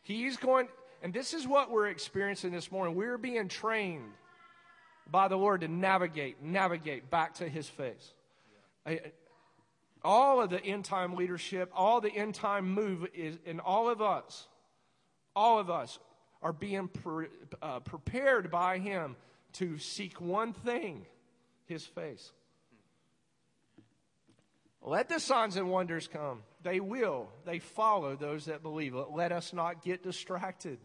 [0.02, 0.68] He's going,
[1.02, 2.94] and this is what we're experiencing this morning.
[2.94, 4.12] We're being trained
[5.10, 8.14] by the Lord to navigate, navigate back to His face.
[8.86, 9.00] I,
[10.02, 14.02] all of the end time leadership, all the end time move is, in all of
[14.02, 14.46] us,
[15.34, 15.98] all of us
[16.44, 17.26] are being pre,
[17.62, 19.16] uh, prepared by Him
[19.54, 21.06] to seek one thing
[21.66, 22.30] His face.
[24.82, 26.42] Let the signs and wonders come.
[26.62, 27.30] They will.
[27.46, 28.94] They follow those that believe.
[28.94, 30.78] Let us not get distracted.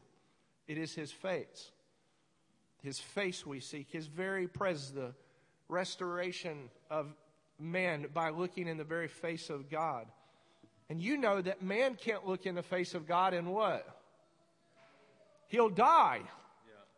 [0.67, 1.71] It is His face.
[2.81, 5.13] His face we seek, His very presence, the
[5.67, 7.07] restoration of
[7.59, 10.05] man by looking in the very face of God.
[10.89, 13.98] And you know that man can't look in the face of God and what?
[15.49, 16.21] He'll die.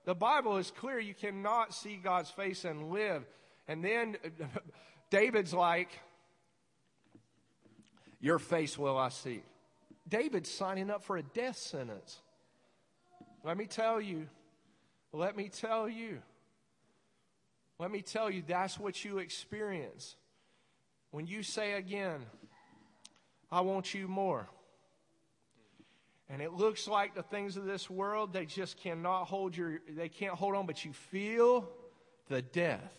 [0.05, 0.99] The Bible is clear.
[0.99, 3.25] You cannot see God's face and live.
[3.67, 4.17] And then
[5.09, 5.89] David's like,
[8.19, 9.41] Your face will I see.
[10.07, 12.19] David's signing up for a death sentence.
[13.43, 14.27] Let me tell you,
[15.13, 16.21] let me tell you,
[17.79, 20.15] let me tell you, that's what you experience.
[21.11, 22.21] When you say again,
[23.51, 24.47] I want you more.
[26.31, 30.07] And it looks like the things of this world, they just cannot hold your, they
[30.07, 31.67] can't hold on, but you feel
[32.29, 32.93] the death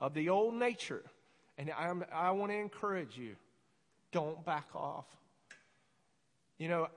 [0.00, 1.04] of the old nature.
[1.56, 3.36] And I'm, I want to encourage you
[4.10, 5.06] don't back off.
[6.58, 6.88] You know,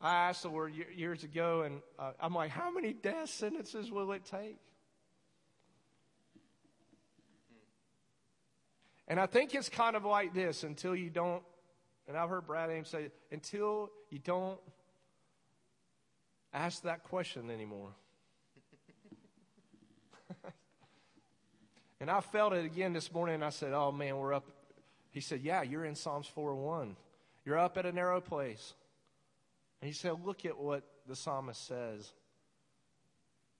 [0.00, 4.12] I asked the Lord years ago, and uh, I'm like, how many death sentences will
[4.12, 4.58] it take?
[9.08, 11.42] And I think it's kind of like this until you don't,
[12.06, 14.60] and I've heard Brad Ames say, until you don't
[16.56, 17.90] ask that question anymore.
[22.00, 24.46] and I felt it again this morning, I said, oh man, we're up.
[25.10, 26.96] He said, yeah, you're in Psalms 4 1.
[27.44, 28.74] You're up at a narrow place.
[29.80, 32.10] And he said, look at what the psalmist says.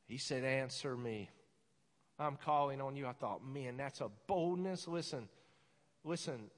[0.07, 1.29] He said, answer me.
[2.19, 3.07] I'm calling on you.
[3.07, 4.89] I thought, man, that's a boldness.
[4.89, 5.29] Listen,
[6.03, 6.51] listen,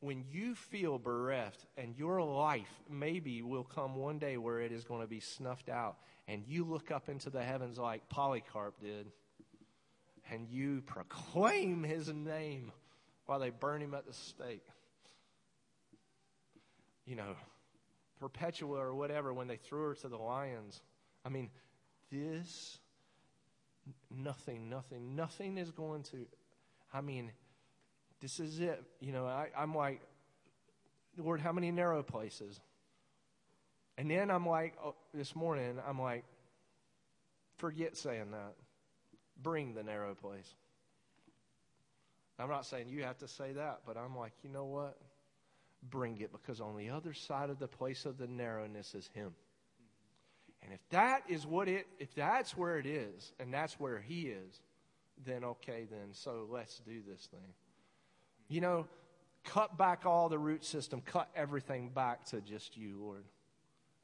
[0.00, 4.84] when you feel bereft and your life maybe will come one day where it is
[4.84, 9.06] going to be snuffed out, and you look up into the heavens like Polycarp did,
[10.30, 12.72] and you proclaim his name
[13.26, 14.64] while they burn him at the stake.
[17.04, 17.36] You know,
[18.20, 20.80] Perpetua or whatever, when they threw her to the lions.
[21.24, 21.50] I mean,
[22.10, 22.78] this
[24.10, 26.26] nothing, nothing, nothing is going to.
[26.92, 27.32] I mean,
[28.20, 28.82] this is it.
[29.00, 30.00] You know, I, I'm like,
[31.16, 32.60] Lord, how many narrow places?
[33.98, 36.24] And then I'm like, oh, this morning, I'm like,
[37.56, 38.54] forget saying that.
[39.42, 40.54] Bring the narrow place.
[42.38, 44.96] I'm not saying you have to say that, but I'm like, you know what?
[45.82, 49.34] Bring it because on the other side of the place of the narrowness is Him.
[50.62, 54.28] And if that is what it, if that's where it is, and that's where He
[54.28, 54.60] is,
[55.24, 57.54] then okay, then so let's do this thing.
[58.50, 58.86] You know,
[59.44, 63.24] cut back all the root system, cut everything back to just you, Lord.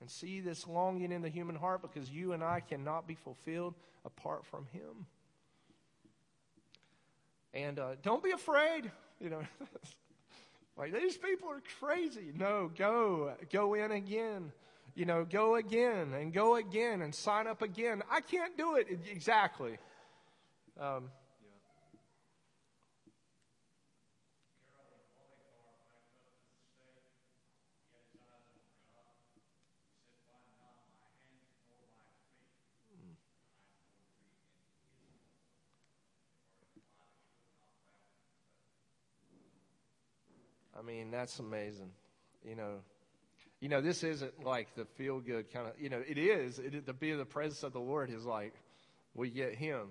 [0.00, 3.74] And see this longing in the human heart because you and I cannot be fulfilled
[4.04, 5.06] apart from Him.
[7.52, 8.90] And uh, don't be afraid.
[9.20, 9.42] You know,
[10.78, 12.32] like these people are crazy.
[12.34, 14.52] No, go, go in again
[14.96, 18.02] you know, go again and go again and sign up again.
[18.10, 19.76] I can't do it exactly.
[20.80, 21.10] Um,
[40.78, 41.90] I mean, that's amazing.
[42.44, 42.78] You know,
[43.60, 46.58] you know, this isn't like the feel good kind of, you know, it is.
[46.58, 48.54] It, to be in the presence of the Lord is like,
[49.14, 49.88] we get Him.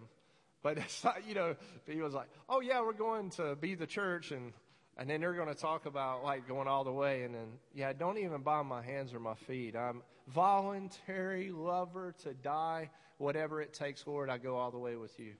[0.61, 1.55] But it's not, you know,
[1.87, 4.31] he was like, oh, yeah, we're going to be the church.
[4.31, 4.53] And,
[4.97, 7.23] and then they're going to talk about like going all the way.
[7.23, 9.75] And then, yeah, don't even bind my hands or my feet.
[9.75, 15.19] I'm voluntary lover to die, whatever it takes, Lord, I go all the way with
[15.19, 15.33] you.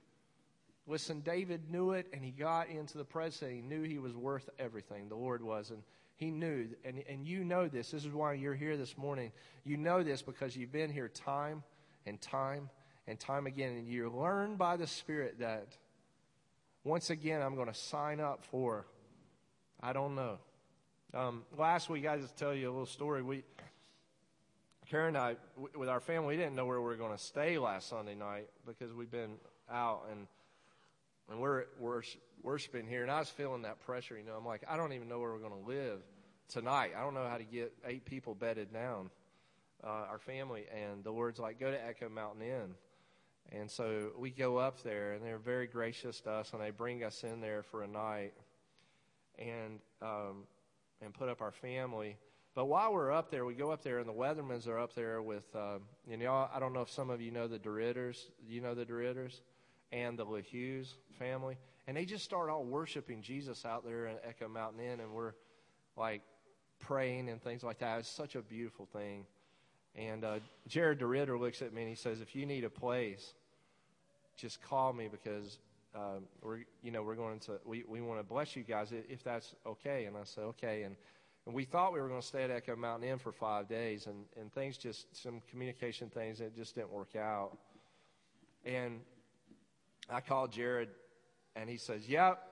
[0.86, 4.16] Listen, David knew it, and he got into the presence, and he knew he was
[4.16, 5.08] worth everything.
[5.08, 5.82] The Lord was, and
[6.16, 6.68] he knew.
[6.84, 7.90] And, and you know this.
[7.90, 9.32] This is why you're here this morning.
[9.64, 11.64] You know this because you've been here time
[12.06, 12.70] and time
[13.08, 15.76] and time again, and you learn by the Spirit that
[16.84, 18.86] once again, I'm going to sign up for,
[19.82, 20.38] I don't know.
[21.12, 23.22] Um, last week, I just tell you a little story.
[23.22, 23.42] We,
[24.88, 25.36] Karen and I,
[25.76, 28.48] with our family, we didn't know where we were going to stay last Sunday night
[28.64, 29.32] because we've been
[29.68, 30.28] out and
[31.30, 32.02] and we're, we're
[32.42, 33.02] worshiping here.
[33.02, 34.16] And I was feeling that pressure.
[34.18, 36.00] You know, I'm like, I don't even know where we're going to live
[36.48, 36.92] tonight.
[36.96, 39.10] I don't know how to get eight people bedded down,
[39.84, 40.64] uh, our family.
[40.74, 42.74] And the Lord's like, go to Echo Mountain Inn.
[43.52, 47.04] And so we go up there, and they're very gracious to us, and they bring
[47.04, 48.32] us in there for a night,
[49.38, 50.44] and um,
[51.00, 52.16] and put up our family.
[52.54, 55.20] But while we're up there, we go up there, and the Weathermans are up there
[55.20, 55.78] with, uh,
[56.08, 58.30] you know, I don't know if some of you know the Derritters.
[58.48, 59.42] You know the Derritters?
[59.92, 60.88] And the LaHughes
[61.18, 61.56] family.
[61.86, 65.34] And they just start all worshiping Jesus out there in Echo Mountain Inn, and we're
[65.96, 66.22] like
[66.80, 68.00] praying and things like that.
[68.00, 69.24] It's such a beautiful thing.
[69.94, 73.34] And uh, Jared DeRitter looks at me and he says, "If you need a place,
[74.36, 75.58] just call me because
[75.94, 79.22] um, we're you know we're going to we, we want to bless you guys if
[79.22, 80.96] that's okay." And I said, "Okay." And
[81.46, 84.06] and we thought we were going to stay at Echo Mountain Inn for five days,
[84.06, 87.56] and, and things just, some communication things, it just didn't work out.
[88.64, 89.00] And
[90.08, 90.88] I called Jared,
[91.54, 92.42] and he says, Yep.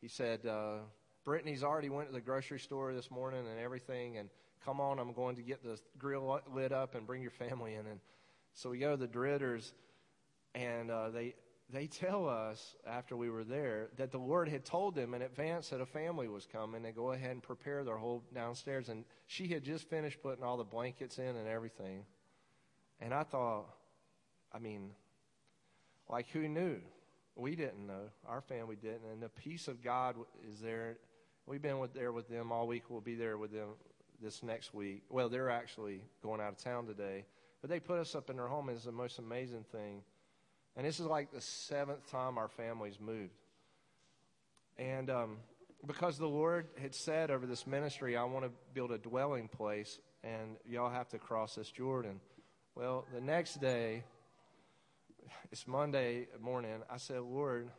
[0.00, 0.78] He said, uh,
[1.24, 4.28] Brittany's already went to the grocery store this morning and everything, and
[4.64, 7.86] come on, I'm going to get the grill lit up and bring your family in.
[7.86, 8.00] And
[8.52, 9.72] so we go to the Dritters,
[10.54, 11.34] and uh, they
[11.68, 15.70] they tell us after we were there that the Lord had told them in advance
[15.70, 18.88] that a family was coming and go ahead and prepare their whole downstairs.
[18.88, 22.04] And she had just finished putting all the blankets in and everything.
[23.00, 23.66] And I thought,
[24.52, 24.90] I mean,
[26.08, 26.78] like who knew?
[27.34, 28.10] We didn't know.
[28.26, 29.10] Our family didn't.
[29.12, 30.16] And the peace of God
[30.50, 30.96] is there.
[31.46, 32.84] We've been with, there with them all week.
[32.88, 33.68] We'll be there with them
[34.22, 35.02] this next week.
[35.10, 37.24] Well, they're actually going out of town today.
[37.60, 38.68] But they put us up in their home.
[38.70, 40.02] It's the most amazing thing.
[40.76, 43.32] And this is like the seventh time our family's moved.
[44.78, 45.36] And um,
[45.86, 49.98] because the Lord had said over this ministry, I want to build a dwelling place,
[50.22, 52.20] and y'all have to cross this Jordan.
[52.74, 54.04] Well, the next day,
[55.52, 57.70] it's Monday morning, I said, Lord,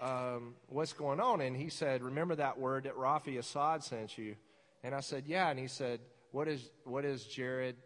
[0.00, 1.40] um, what's going on?
[1.40, 4.36] And he said, Remember that word that Rafi Assad sent you?
[4.82, 5.48] And I said, Yeah.
[5.48, 6.00] And he said,
[6.32, 7.76] What is, what is Jared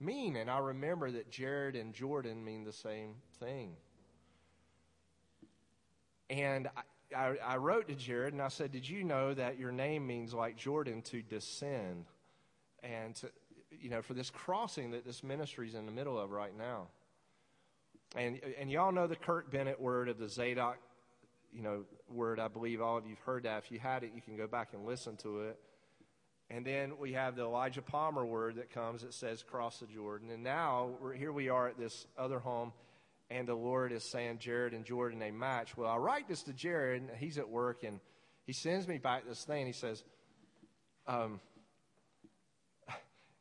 [0.00, 0.36] mean.
[0.36, 3.76] And I remember that Jared and Jordan mean the same thing.
[6.28, 6.68] And
[7.12, 10.06] I, I, I, wrote to Jared and I said, Did you know that your name
[10.06, 12.06] means like Jordan to descend?
[12.82, 13.30] And, to,
[13.70, 16.88] you know, for this crossing that this ministry is in the middle of right now.
[18.16, 20.78] And, and y'all know the Kurt Bennett word of the Zadok,
[21.52, 22.40] you know, word.
[22.40, 23.62] I believe all of you've heard that.
[23.64, 25.58] If you had it, you can go back and listen to it.
[26.50, 30.30] And then we have the Elijah Palmer word that comes that says cross the Jordan.
[30.30, 32.72] And now here we are at this other home,
[33.30, 35.76] and the Lord is saying Jared and Jordan they match.
[35.76, 38.00] Well, I write this to Jared, and he's at work, and
[38.44, 39.66] he sends me back this thing.
[39.66, 40.02] He says,
[41.06, 41.38] um,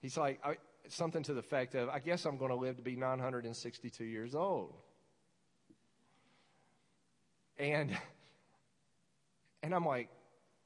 [0.03, 0.57] he's like, I,
[0.91, 4.35] something to the effect of, I guess I'm going to live to be 962 years
[4.35, 4.75] old.
[7.57, 7.95] And,
[9.61, 10.09] and I'm like,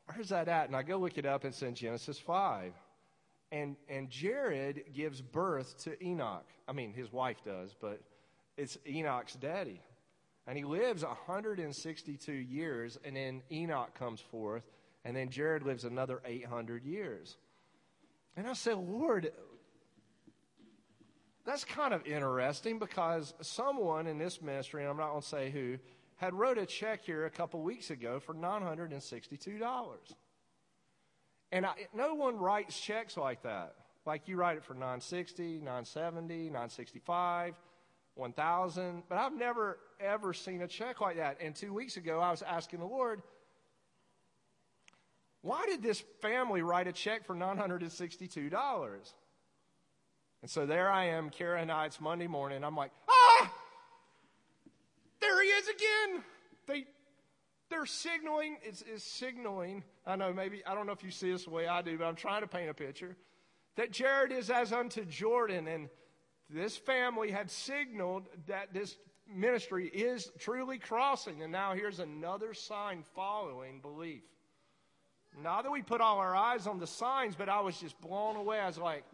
[0.06, 0.68] where's that at?
[0.68, 2.74] And I go look it up, and it's in Genesis 5.
[3.52, 6.45] And, and Jared gives birth to Enoch.
[6.68, 8.02] I mean, his wife does, but
[8.58, 9.82] it's Enoch's daddy.
[10.45, 14.64] And he lives 162 years, and then Enoch comes forth,
[15.06, 17.38] and then Jared lives another 800 years.
[18.36, 19.32] And I said, Lord,
[21.45, 25.49] that's kind of interesting because someone in this ministry, and I'm not going to say
[25.49, 25.78] who,
[26.18, 30.14] had wrote a check here a couple weeks ago for $962.
[31.52, 33.76] And I, no one writes checks like that.
[34.06, 37.56] Like you write it for 960, 970, 965,
[38.15, 41.38] 1000, but I've never ever seen a check like that.
[41.41, 43.22] And 2 weeks ago I was asking the Lord,
[45.41, 49.14] why did this family write a check for $962?
[50.44, 52.65] And so there I am, Kara and I, it's Monday morning.
[52.65, 53.53] I'm like, ah,
[55.22, 56.24] there he is again.
[56.68, 56.86] They,
[57.70, 59.86] they're signaling, it's, it's signaling.
[60.06, 62.03] I know maybe, I don't know if you see this the way I do, but
[62.03, 63.15] I'm trying to paint a picture.
[63.78, 65.88] That Jared is as unto Jordan, and
[66.49, 68.98] this family had signaled that this
[69.34, 74.24] ministry is truly crossing, and now here's another sign following belief.
[75.41, 78.36] Not that we put all our eyes on the signs, but I was just blown
[78.36, 78.60] away.
[78.60, 79.06] I was like,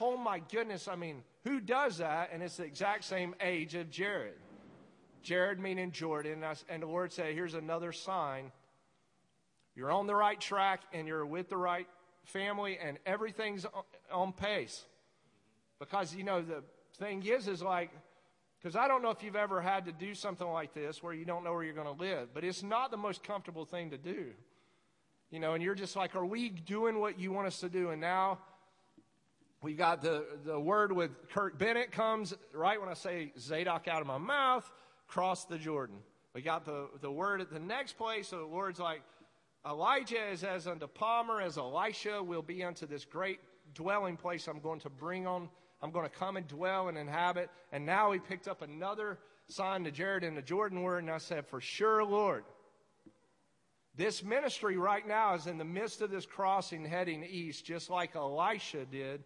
[0.00, 2.30] oh my goodness, I mean, who does that?
[2.32, 4.34] And it's the exact same age of Jared.
[5.22, 6.44] Jared meaning Jordan.
[6.68, 8.52] And, the Lord said, Here's another sign.
[9.74, 11.88] You're on the right track and you're with the right
[12.24, 13.66] family and everything's
[14.12, 14.84] on pace.
[15.80, 16.62] Because, you know, the
[16.98, 17.90] thing is, is like,
[18.58, 21.24] because I don't know if you've ever had to do something like this where you
[21.24, 23.98] don't know where you're going to live, but it's not the most comfortable thing to
[23.98, 24.26] do.
[25.30, 27.90] You know, and you're just like, are we doing what you want us to do?
[27.90, 28.38] And now
[29.64, 34.02] we got the, the word with Kurt Bennett comes right when I say Zadok out
[34.02, 34.70] of my mouth,
[35.08, 35.96] cross the Jordan.
[36.34, 38.28] We got the, the word at the next place.
[38.28, 39.00] So the Lord's like,
[39.66, 43.40] Elijah is as unto Palmer, as Elisha will be unto this great
[43.72, 45.48] dwelling place I'm going to bring on
[45.82, 47.50] I'm going to come and dwell and inhabit.
[47.72, 49.18] And now he picked up another
[49.48, 52.44] sign to Jared in the Jordan word, and I said, For sure, Lord.
[53.96, 58.16] This ministry right now is in the midst of this crossing heading east, just like
[58.16, 59.22] Elisha did,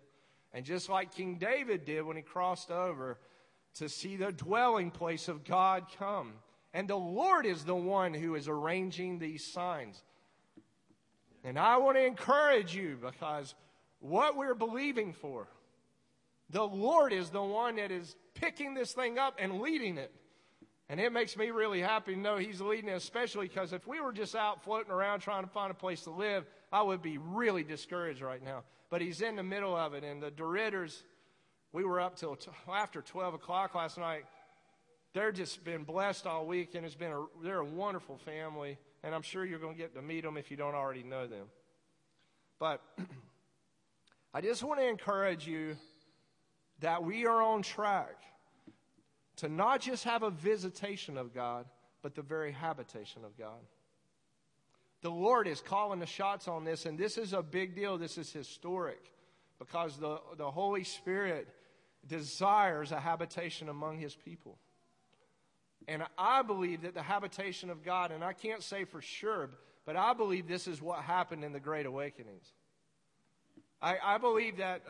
[0.53, 3.19] and just like King David did when he crossed over
[3.75, 6.33] to see the dwelling place of God come.
[6.73, 10.03] And the Lord is the one who is arranging these signs.
[11.45, 13.55] And I want to encourage you because
[14.01, 15.49] what we're believing for,
[16.51, 20.13] the Lord is the one that is picking this thing up and leading it.
[20.89, 24.01] And it makes me really happy to know He's leading it, especially because if we
[24.01, 27.19] were just out floating around trying to find a place to live, I would be
[27.19, 28.65] really discouraged right now.
[28.91, 30.05] But He's in the middle of it.
[30.05, 31.03] And the Derritters,
[31.73, 34.25] we were up till t- after 12 o'clock last night.
[35.15, 38.79] They're just been blessed all week, and it's been a, they're a wonderful family.
[39.03, 41.27] And I'm sure you're going to get to meet them if you don't already know
[41.27, 41.47] them.
[42.59, 42.83] But
[44.35, 45.77] I just want to encourage you
[46.81, 48.17] that we are on track
[49.37, 51.67] to not just have a visitation of God,
[52.03, 53.61] but the very habitation of God.
[55.03, 57.99] The Lord is calling the shots on this, and this is a big deal.
[57.99, 59.13] This is historic
[59.59, 61.49] because the, the Holy Spirit
[62.07, 64.59] desires a habitation among His people.
[65.87, 69.51] And I believe that the habitation of God, and I can't say for sure,
[69.87, 72.53] but I believe this is what happened in the Great Awakenings.
[73.81, 74.83] I, I believe that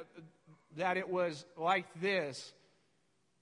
[0.76, 2.52] that it was like this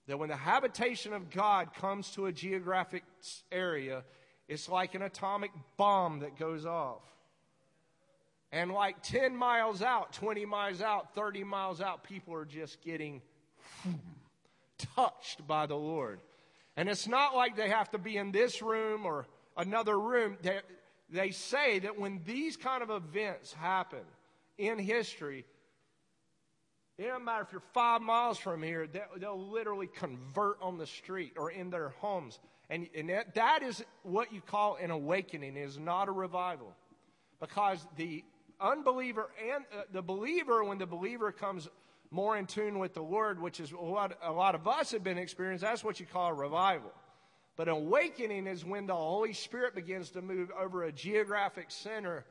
[0.06, 3.02] that when the habitation of God comes to a geographic
[3.50, 4.04] area,
[4.48, 7.02] it's like an atomic bomb that goes off.
[8.52, 13.20] And like 10 miles out, 20 miles out, 30 miles out, people are just getting
[14.96, 16.20] touched by the Lord.
[16.76, 20.36] And it's not like they have to be in this room or another room.
[20.42, 20.60] They,
[21.10, 24.04] they say that when these kind of events happen
[24.58, 25.44] in history,
[26.98, 31.34] it doesn't matter if you're five miles from here, they'll literally convert on the street
[31.36, 32.38] or in their homes.
[32.68, 36.74] And, and that, that is what you call an awakening, is not a revival.
[37.40, 38.24] Because the
[38.60, 41.68] unbeliever and uh, the believer, when the believer comes
[42.10, 45.18] more in tune with the Lord, which is what a lot of us have been
[45.18, 46.92] experiencing, that's what you call a revival.
[47.56, 52.24] But awakening is when the Holy Spirit begins to move over a geographic center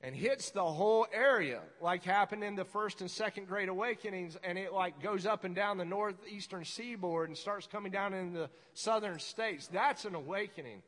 [0.00, 4.56] and hits the whole area, like happened in the first and second Great Awakenings, and
[4.56, 8.48] it like goes up and down the northeastern seaboard and starts coming down in the
[8.74, 9.66] southern states.
[9.66, 10.82] That's an awakening.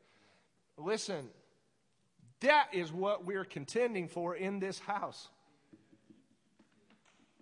[0.77, 1.27] Listen,
[2.39, 5.29] that is what we're contending for in this house.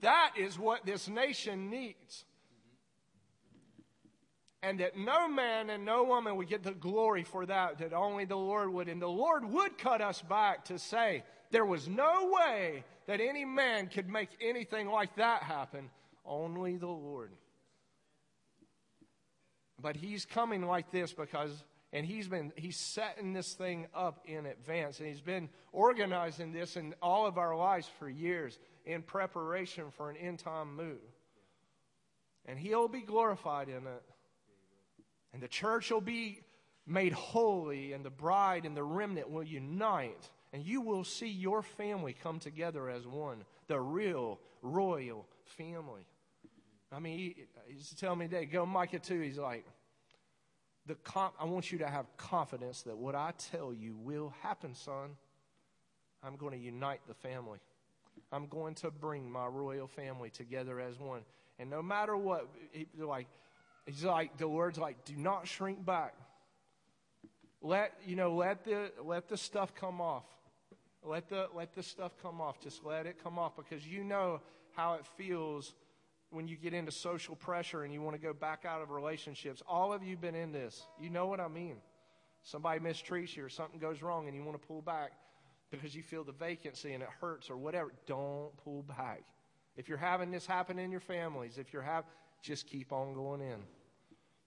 [0.01, 2.25] That is what this nation needs.
[4.61, 8.25] And that no man and no woman would get the glory for that, that only
[8.25, 8.89] the Lord would.
[8.89, 13.45] And the Lord would cut us back to say, there was no way that any
[13.45, 15.89] man could make anything like that happen,
[16.25, 17.31] only the Lord.
[19.81, 24.45] But he's coming like this because and he's been he's setting this thing up in
[24.45, 24.99] advance.
[24.99, 30.09] And he's been organizing this in all of our lives for years in preparation for
[30.09, 30.99] an end time move.
[32.45, 34.03] And he'll be glorified in it.
[35.33, 36.41] And the church will be
[36.85, 41.61] made holy and the bride and the remnant will unite and you will see your
[41.61, 45.25] family come together as one, the real royal
[45.57, 46.05] family.
[46.91, 47.35] I mean, he,
[47.67, 49.65] he's telling me today, go Micah 2, he's like,
[50.87, 50.97] the
[51.39, 55.11] I want you to have confidence that what I tell you will happen, son.
[56.23, 57.59] I'm going to unite the family.
[58.31, 61.21] I'm going to bring my royal family together as one.
[61.59, 63.27] And no matter what, he, like,
[63.85, 66.15] he's like, the word's like, do not shrink back.
[67.61, 70.23] Let, you know, let the, let the stuff come off.
[71.03, 72.59] Let the, let the stuff come off.
[72.61, 74.41] Just let it come off because you know
[74.73, 75.73] how it feels
[76.31, 79.63] when you get into social pressure and you want to go back out of relationships.
[79.67, 80.85] All of you been in this.
[80.99, 81.77] You know what I mean.
[82.43, 85.11] Somebody mistreats you or something goes wrong and you want to pull back
[85.71, 87.91] because you feel the vacancy and it hurts or whatever.
[88.05, 89.23] Don't pull back.
[89.75, 92.03] If you're having this happen in your families, if you're have,
[92.41, 93.59] just keep on going in.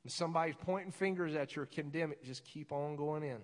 [0.07, 3.39] somebody's pointing fingers at you or condemning, just keep on going in.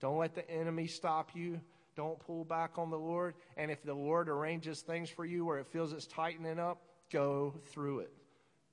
[0.00, 1.60] Don't let the enemy stop you.
[1.94, 3.34] Don't pull back on the Lord.
[3.56, 6.82] And if the Lord arranges things for you where it feels it's tightening up,
[7.12, 8.12] go through it.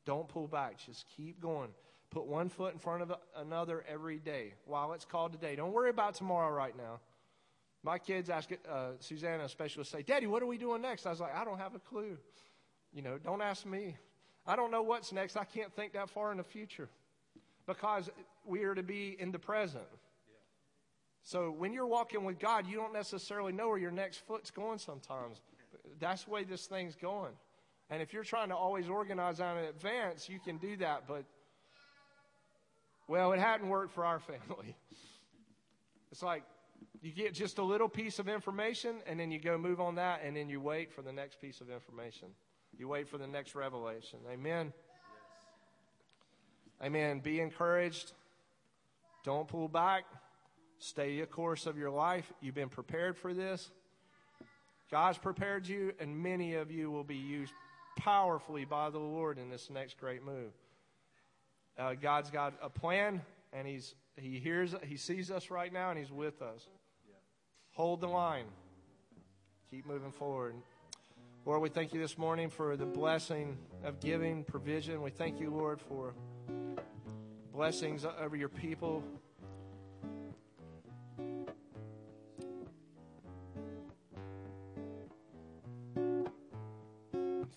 [0.05, 0.77] Don't pull back.
[0.85, 1.69] Just keep going.
[2.09, 5.55] Put one foot in front of another every day while it's called today.
[5.55, 6.99] Don't worry about tomorrow right now.
[7.83, 11.05] My kids ask uh, Susanna, especially, say, Daddy, what are we doing next?
[11.05, 12.17] I was like, I don't have a clue.
[12.91, 13.95] You know, don't ask me.
[14.45, 15.37] I don't know what's next.
[15.37, 16.89] I can't think that far in the future
[17.67, 18.09] because
[18.45, 19.85] we are to be in the present.
[21.23, 24.79] So when you're walking with God, you don't necessarily know where your next foot's going
[24.79, 25.41] sometimes.
[25.99, 27.33] That's the way this thing's going.
[27.89, 31.03] And if you're trying to always organize out in advance, you can do that.
[31.07, 31.25] But,
[33.07, 34.75] well, it hadn't worked for our family.
[36.11, 36.43] It's like
[37.01, 40.21] you get just a little piece of information, and then you go move on that,
[40.23, 42.29] and then you wait for the next piece of information.
[42.77, 44.19] You wait for the next revelation.
[44.31, 44.73] Amen.
[46.81, 47.19] Amen.
[47.19, 48.13] Be encouraged.
[49.23, 50.05] Don't pull back.
[50.79, 52.31] Stay the course of your life.
[52.41, 53.69] You've been prepared for this.
[54.89, 57.53] God's prepared you, and many of you will be used
[57.97, 60.51] powerfully by the Lord in this next great move.
[61.77, 63.21] Uh, God's got a plan,
[63.53, 66.65] and He's He hears, He sees us right now, and He's with us.
[67.73, 68.45] Hold the line.
[69.69, 70.55] Keep moving forward.
[71.45, 75.01] Lord, we thank you this morning for the blessing of giving, provision.
[75.01, 76.13] We thank you, Lord, for
[77.53, 79.03] blessings over your people.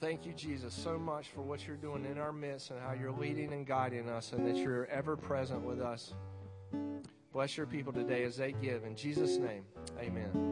[0.02, 3.12] Thank you, Jesus, so much for what you're doing in our midst and how you're
[3.12, 6.14] leading and guiding us, and that you're ever present with us.
[7.32, 8.82] Bless your people today as they give.
[8.82, 9.62] In Jesus' name,
[10.00, 10.51] amen.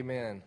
[0.00, 0.40] Amen.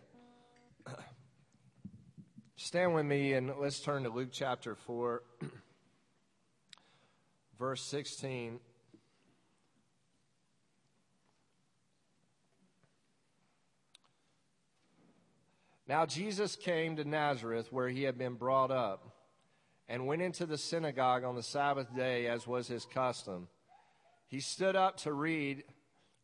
[2.55, 5.21] Stand with me and let's turn to Luke chapter 4,
[7.59, 8.59] verse 16.
[15.87, 19.07] Now Jesus came to Nazareth where he had been brought up
[19.87, 23.47] and went into the synagogue on the Sabbath day as was his custom.
[24.25, 25.63] He stood up to read,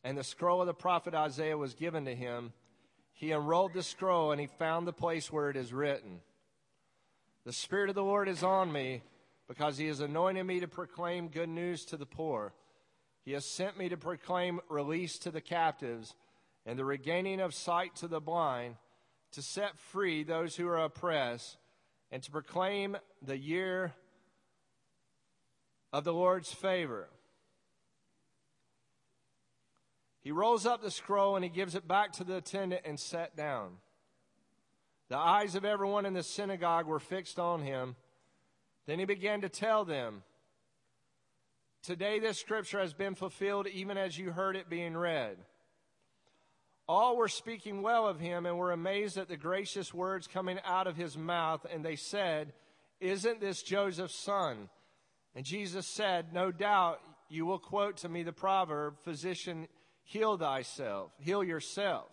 [0.04, 2.54] and the scroll of the prophet Isaiah was given to him
[3.20, 6.22] he unrolled the scroll and he found the place where it is written
[7.44, 9.04] The Spirit of the Lord is on me
[9.46, 12.54] because he has anointed me to proclaim good news to the poor.
[13.26, 16.16] He has sent me to proclaim release to the captives
[16.66, 18.76] and the regaining of sight to the blind,
[19.34, 21.58] to set free those who are oppressed,
[22.12, 23.96] and to proclaim the year
[25.92, 27.10] of the Lord's favor.
[30.30, 33.36] He rolls up the scroll and he gives it back to the attendant and sat
[33.36, 33.78] down.
[35.08, 37.96] The eyes of everyone in the synagogue were fixed on him.
[38.86, 40.22] Then he began to tell them,
[41.82, 45.38] Today this scripture has been fulfilled even as you heard it being read.
[46.88, 50.86] All were speaking well of him and were amazed at the gracious words coming out
[50.86, 52.54] of his mouth, and they said,
[53.00, 54.70] Isn't this Joseph's son?
[55.34, 57.00] And Jesus said, No doubt
[57.30, 59.68] you will quote to me the proverb, Physician,
[60.10, 62.08] heal thyself, heal yourself.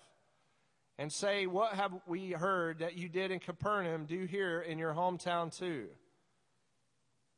[0.98, 4.94] And say, What have we heard that you did in Capernaum, do here in your
[4.94, 5.88] hometown too?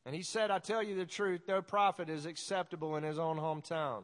[0.05, 3.37] And he said, I tell you the truth, no prophet is acceptable in his own
[3.37, 4.03] hometown.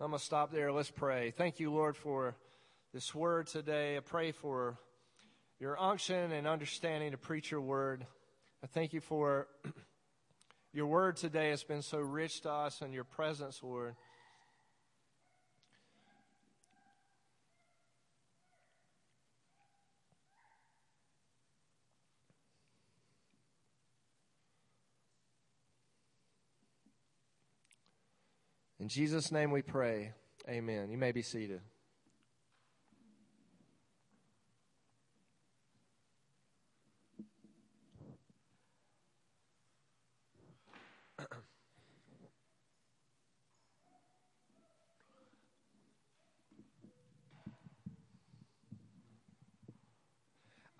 [0.00, 0.72] I'm going to stop there.
[0.72, 1.30] Let's pray.
[1.30, 2.34] Thank you, Lord, for
[2.92, 3.96] this word today.
[3.96, 4.78] I pray for
[5.58, 8.06] your unction and understanding to preach your word.
[8.62, 9.48] I thank you for
[10.76, 13.96] your word today has been so rich to us and your presence, Lord.
[28.78, 30.12] In Jesus' name we pray.
[30.46, 30.90] Amen.
[30.90, 31.62] You may be seated.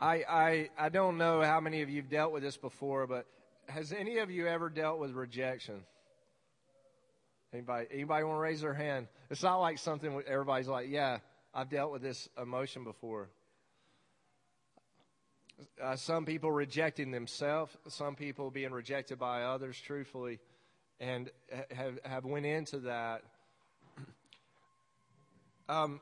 [0.07, 3.27] I, I, I don't know how many of you have dealt with this before, but
[3.69, 5.83] has any of you ever dealt with rejection?
[7.53, 9.09] Anybody, anybody want to raise their hand?
[9.31, 11.19] It's not like something everybody's like, yeah,
[11.53, 13.31] I've dealt with this emotion before.
[15.83, 20.39] Uh, some people rejecting themselves, some people being rejected by others, truthfully,
[21.01, 21.31] and
[21.73, 23.23] have have went into that.
[25.69, 26.01] Um,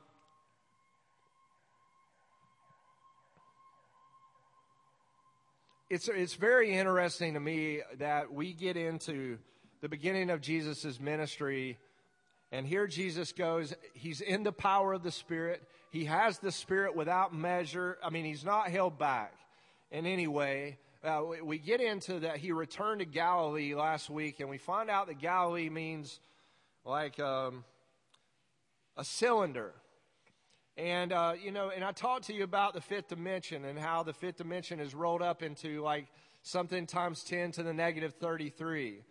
[5.89, 9.37] it's it's very interesting to me that we get into
[9.81, 11.77] the beginning of Jesus' ministry.
[12.51, 13.73] And here Jesus goes.
[13.93, 15.61] He's in the power of the Spirit.
[15.91, 17.97] He has the Spirit without measure.
[18.03, 19.33] I mean, he's not held back
[19.91, 20.77] in any way.
[21.03, 22.37] Uh, we, we get into that.
[22.37, 26.19] He returned to Galilee last week, and we find out that Galilee means
[26.83, 27.63] like um,
[28.97, 29.73] a cylinder.
[30.77, 34.03] And, uh, you know, and I talked to you about the fifth dimension and how
[34.03, 36.07] the fifth dimension is rolled up into like
[36.41, 39.01] something times 10 to the negative 33.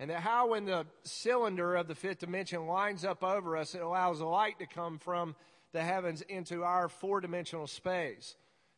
[0.00, 3.82] And that how when the cylinder of the fifth dimension lines up over us, it
[3.82, 5.36] allows light to come from
[5.72, 8.34] the heavens into our four dimensional space.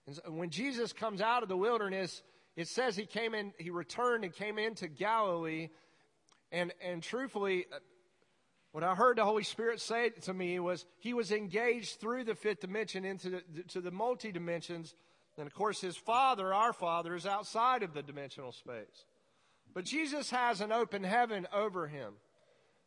[0.07, 2.23] And so when Jesus comes out of the wilderness,
[2.57, 5.69] it says he came in, he returned and came into Galilee.
[6.53, 7.67] And, and truthfully,
[8.75, 12.35] what I heard the Holy Spirit say to me was he was engaged through the
[12.35, 14.97] fifth dimension into the, to the multi dimensions.
[15.39, 19.07] And of course, his Father, our Father, is outside of the dimensional space.
[19.75, 22.15] But Jesus has an open heaven over him.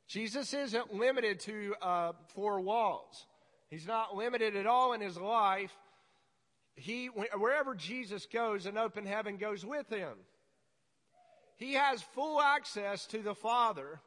[0.10, 3.26] Jesus isn't limited to uh, four walls.
[3.70, 5.72] He's not limited at all in his life.
[6.76, 10.18] He, wherever Jesus goes, an open heaven goes with him.
[11.56, 14.02] He has full access to the Father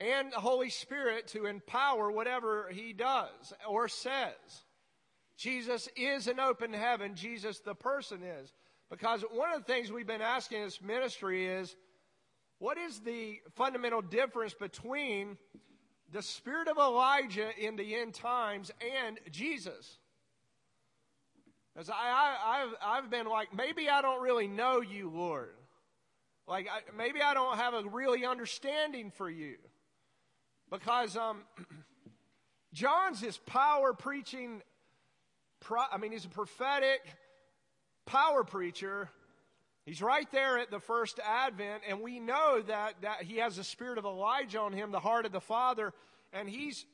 [0.00, 4.64] and the Holy Spirit to empower whatever he does or says.
[5.36, 7.14] Jesus is an open heaven.
[7.14, 8.52] Jesus, the person, is.
[8.90, 11.76] Because one of the things we've been asking this ministry is
[12.58, 15.36] what is the fundamental difference between
[16.12, 18.70] the spirit of Elijah in the end times
[19.04, 19.98] and Jesus?
[21.76, 25.54] As I, have I've been like, maybe I don't really know you, Lord.
[26.48, 29.56] Like, I, maybe I don't have a really understanding for you.
[30.70, 31.42] Because um,
[32.72, 34.62] John's this power preaching,
[35.60, 37.00] pro, I mean, he's a prophetic,
[38.04, 39.10] power preacher.
[39.84, 43.64] He's right there at the first advent, and we know that, that he has the
[43.64, 45.92] spirit of Elijah on him, the heart of the Father,
[46.32, 46.84] and he's,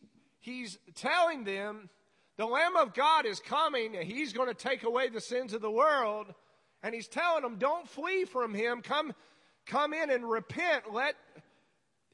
[0.40, 1.88] he's telling them
[2.36, 5.60] the Lamb of God is coming, and he's going to take away the sins of
[5.60, 6.26] the world.
[6.82, 8.82] And he's telling them, don't flee from him.
[8.82, 9.14] Come,
[9.66, 10.92] come in and repent.
[10.92, 11.14] Let,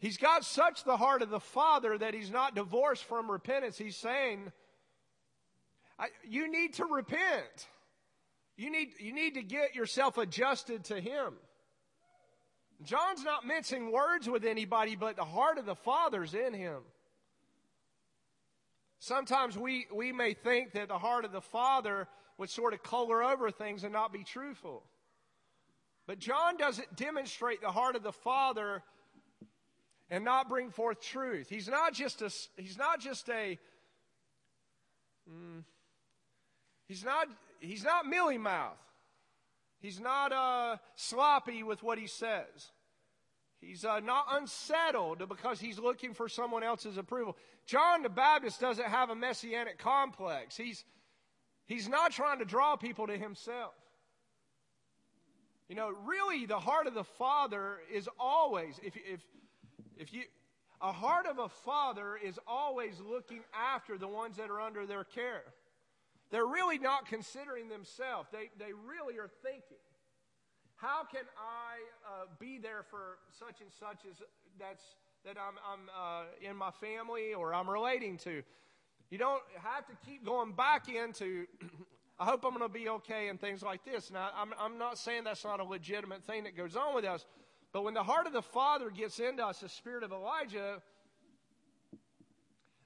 [0.01, 3.79] he's got such the heart of the Father that he's not divorced from repentance.
[3.79, 4.53] He's saying,
[6.29, 7.69] you need to repent.
[8.57, 11.35] You need, you need to get yourself adjusted to Him.
[12.83, 16.83] John's not mincing words with anybody, but the heart of the Father's in him.
[19.01, 22.07] Sometimes we, we may think that the heart of the Father
[22.37, 24.85] would sort of color over things and not be truthful.
[26.07, 28.83] But John doesn't demonstrate the heart of the Father
[30.11, 31.49] and not bring forth truth.
[31.49, 33.59] He's not just a, he's not just a,
[35.29, 35.65] mm,
[36.87, 37.29] he's not,
[37.61, 38.79] he's not mealy mouth.
[39.81, 42.73] He's not uh, sloppy with what he says.
[43.61, 47.37] He's uh, not unsettled because he's looking for someone else's approval.
[47.67, 50.57] John the Baptist doesn't have a messianic complex.
[50.57, 50.85] He's,
[51.67, 53.75] he's not trying to draw people to himself.
[55.69, 59.21] You know, really, the heart of the Father is always, if, if,
[59.99, 60.23] if you,
[60.81, 65.05] a heart of a father is always looking after the ones that are under their
[65.05, 65.43] care.
[66.31, 68.29] They're really not considering themselves.
[68.31, 69.79] They, they really are thinking,
[70.77, 74.23] how can I uh, be there for such and such as
[74.59, 74.85] that's
[75.25, 78.43] that I'm, I'm uh, in my family or I'm relating to?
[79.11, 81.47] You don't have to keep going back into.
[82.21, 84.11] I hope I'm going to be okay and things like this.
[84.11, 87.25] Now, I'm, I'm not saying that's not a legitimate thing that goes on with us,
[87.73, 90.83] but when the heart of the Father gets into us, the spirit of Elijah,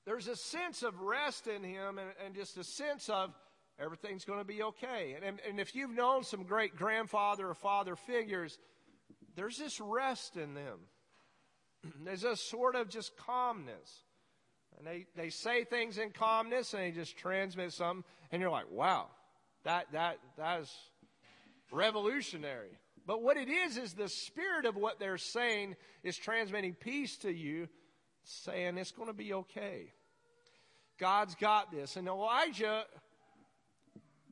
[0.05, 3.33] there's a sense of rest in him and, and just a sense of
[3.79, 5.17] everything's going to be okay.
[5.25, 8.59] And, and if you've known some great grandfather or father figures,
[9.37, 10.79] there's this rest in them.
[12.05, 14.05] There's a sort of just calmness.
[14.79, 18.71] And they, they say things in calmness and they just transmit something, and you're like,
[18.71, 19.09] wow,
[19.65, 20.75] that, that, that is
[21.71, 22.79] revolutionary.
[23.07, 27.33] But what it is, is the spirit of what they're saying is transmitting peace to
[27.33, 27.69] you,
[28.25, 29.93] saying it's going to be okay.
[30.99, 31.97] God's got this.
[31.97, 32.85] And Elijah,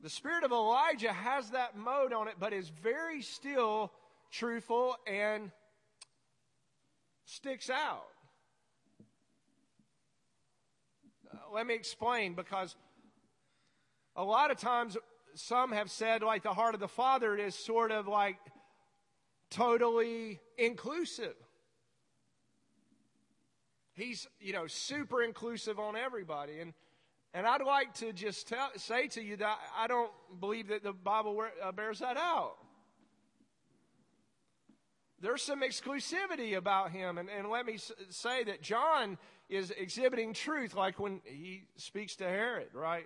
[0.01, 3.91] the spirit of Elijah has that mode on it, but is very still
[4.31, 5.51] truthful and
[7.25, 8.05] sticks out.
[11.33, 12.75] Uh, let me explain because
[14.15, 14.95] a lot of times
[15.35, 18.37] some have said, like the heart of the Father is sort of like
[19.51, 21.35] totally inclusive.
[23.93, 26.59] He's, you know, super inclusive on everybody.
[26.59, 26.73] And,
[27.33, 30.93] and I'd like to just tell, say to you that I don't believe that the
[30.93, 32.55] Bible uh, bears that out.
[35.19, 37.19] There's some exclusivity about him.
[37.19, 37.77] And, and let me
[38.09, 39.19] say that John
[39.49, 43.05] is exhibiting truth, like when he speaks to Herod, right?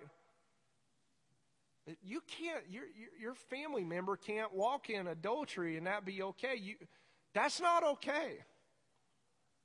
[2.02, 2.84] You can't, your,
[3.20, 6.56] your family member can't walk in adultery and that be okay.
[6.56, 6.74] You,
[7.32, 8.38] that's not okay.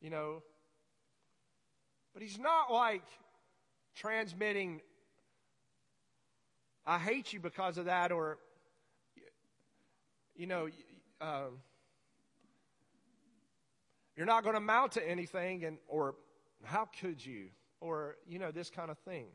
[0.02, 0.43] You know.
[2.14, 3.03] But he's not like
[3.95, 4.81] transmitting,
[6.85, 8.38] I hate you because of that, or,
[10.35, 10.68] you know,
[11.22, 11.60] um,
[14.15, 16.15] you're not going to amount to anything, and, or
[16.64, 17.48] how could you,
[17.80, 19.27] or, you know, this kind of thing.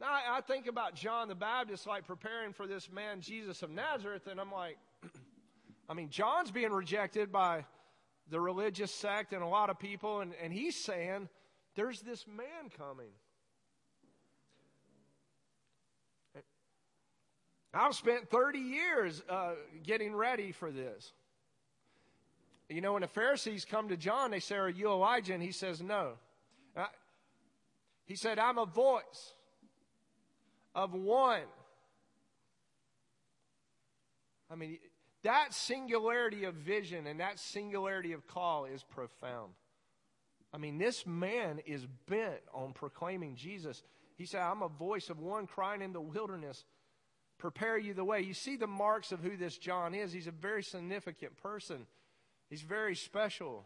[0.00, 3.70] Now, I, I think about John the Baptist, like preparing for this man, Jesus of
[3.70, 4.78] Nazareth, and I'm like,
[5.88, 7.66] I mean, John's being rejected by
[8.30, 11.28] the religious sect and a lot of people, and, and he's saying,
[11.74, 13.10] There's this man coming.
[17.72, 19.52] I've spent 30 years uh,
[19.84, 21.12] getting ready for this.
[22.68, 25.34] You know, when the Pharisees come to John, they say, Are you Elijah?
[25.34, 26.12] And he says, No.
[26.74, 26.86] Uh,
[28.06, 29.34] he said, I'm a voice
[30.74, 31.42] of one.
[34.50, 34.78] I mean,
[35.22, 39.52] that singularity of vision and that singularity of call is profound.
[40.52, 43.82] I mean, this man is bent on proclaiming Jesus.
[44.16, 46.64] He said, I'm a voice of one crying in the wilderness,
[47.38, 48.20] prepare you the way.
[48.20, 50.12] You see the marks of who this John is.
[50.12, 51.86] He's a very significant person,
[52.48, 53.64] he's very special.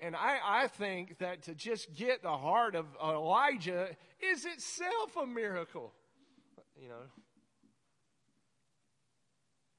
[0.00, 3.88] And I, I think that to just get the heart of Elijah
[4.20, 5.92] is itself a miracle.
[6.80, 7.02] You know,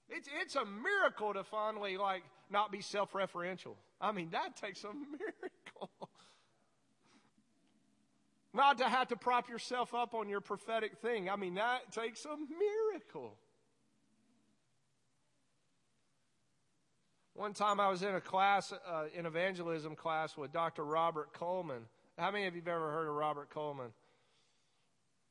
[0.09, 3.75] it's, it's a miracle to finally like not be self-referential.
[3.99, 5.89] I mean, that takes a miracle.
[8.53, 11.29] not to have to prop yourself up on your prophetic thing.
[11.29, 13.37] I mean, that takes a miracle.
[17.41, 20.85] One time I was in a class, uh, in evangelism class with Dr.
[20.85, 21.87] Robert Coleman.
[22.15, 23.87] How many of you have ever heard of Robert Coleman?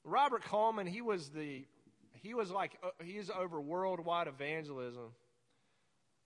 [0.02, 1.64] Robert Coleman, he was the,
[2.20, 5.12] he was like, uh, he's over worldwide evangelism.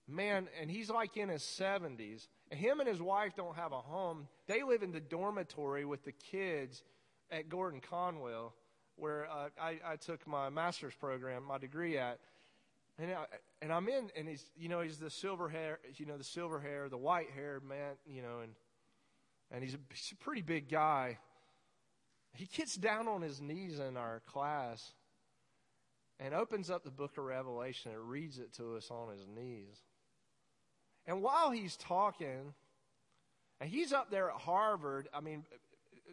[0.07, 2.29] Man, and he's like in his 70s.
[2.49, 4.27] And him and his wife don't have a home.
[4.47, 6.81] They live in the dormitory with the kids
[7.29, 8.55] at Gordon Conwell,
[8.95, 12.17] where uh, I, I took my master's program, my degree at.
[12.97, 13.25] And I,
[13.61, 16.59] and I'm in, and he's, you know, he's the silver hair, you know, the silver
[16.59, 18.53] hair, the white haired man, you know, and,
[19.51, 21.17] and he's a, he's a pretty big guy.
[22.33, 24.93] He gets down on his knees in our class
[26.19, 29.81] and opens up the book of Revelation and reads it to us on his knees.
[31.05, 32.53] And while he's talking,
[33.59, 35.43] and he's up there at Harvard, I mean,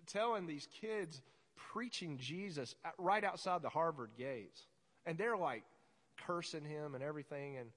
[0.07, 1.23] telling these kids,
[1.57, 4.67] preaching Jesus right outside the Harvard gates.
[5.07, 5.65] And they're like
[6.27, 7.57] cursing him and everything.
[7.59, 7.71] And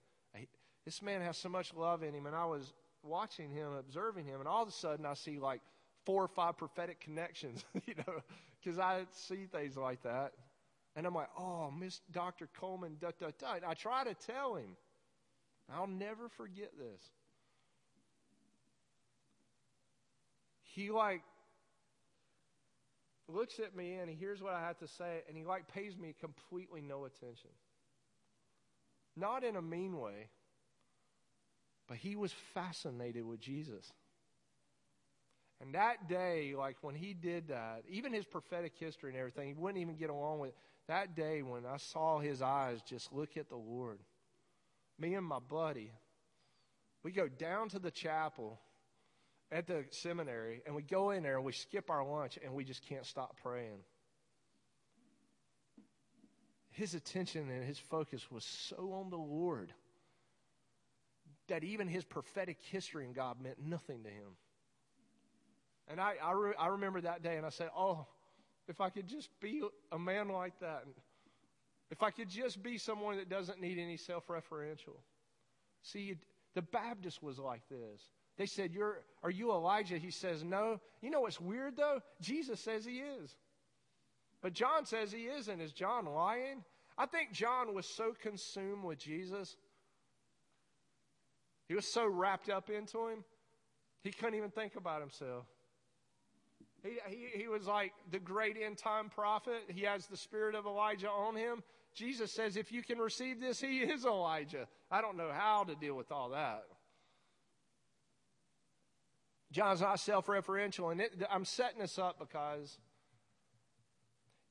[0.85, 2.25] this man has so much love in him.
[2.27, 2.73] And I was
[3.03, 5.61] watching him, observing him, and all of a sudden I see like
[6.05, 8.21] four or five prophetic connections, you know,
[8.63, 10.33] because I see things like that.
[10.95, 12.47] And I'm like, oh, Miss Dr.
[12.57, 13.55] Coleman, da, da, da.
[13.55, 14.77] And I try to tell him.
[15.73, 17.01] I'll never forget this.
[20.61, 21.21] He like
[23.27, 25.97] looks at me and he hears what I have to say and he like pays
[25.97, 27.49] me completely no attention.
[29.15, 30.29] Not in a mean way,
[31.87, 33.91] but he was fascinated with Jesus.
[35.61, 39.53] And that day, like when he did that, even his prophetic history and everything, he
[39.53, 40.57] wouldn't even get along with it.
[40.87, 43.99] That day when I saw his eyes just look at the Lord,
[44.99, 45.91] me and my buddy,
[47.03, 48.59] we go down to the chapel
[49.51, 52.63] at the seminary and we go in there and we skip our lunch and we
[52.63, 53.79] just can't stop praying.
[56.75, 59.73] His attention and his focus was so on the Lord
[61.47, 64.35] that even his prophetic history in God meant nothing to him.
[65.87, 68.07] And I, I, re- I remember that day and I said, Oh,
[68.67, 69.61] if I could just be
[69.93, 70.83] a man like that,
[71.91, 74.97] if I could just be someone that doesn't need any self referential.
[75.81, 76.15] See,
[76.55, 78.01] the Baptist was like this.
[78.37, 79.97] They said, You're, Are you Elijah?
[79.97, 80.81] He says, No.
[81.01, 82.01] You know what's weird though?
[82.19, 83.33] Jesus says he is.
[84.41, 85.61] But John says he isn't.
[85.61, 86.63] Is John lying?
[86.97, 89.55] I think John was so consumed with Jesus.
[91.67, 93.23] He was so wrapped up into him,
[94.03, 95.45] he couldn't even think about himself.
[96.83, 99.63] He, he, he was like the great end time prophet.
[99.67, 101.63] He has the spirit of Elijah on him.
[101.95, 104.67] Jesus says, if you can receive this, he is Elijah.
[104.91, 106.65] I don't know how to deal with all that.
[109.51, 110.91] John's not self referential.
[110.91, 112.77] And it, I'm setting this up because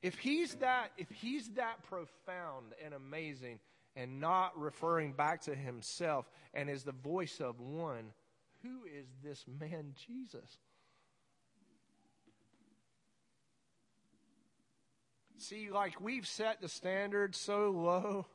[0.05, 3.57] if he's that, if he's that profound and amazing
[3.95, 8.11] and not referring back to himself and is the voice of one,
[8.61, 10.59] who is this man Jesus?
[15.39, 18.27] See, like we've set the standard so low.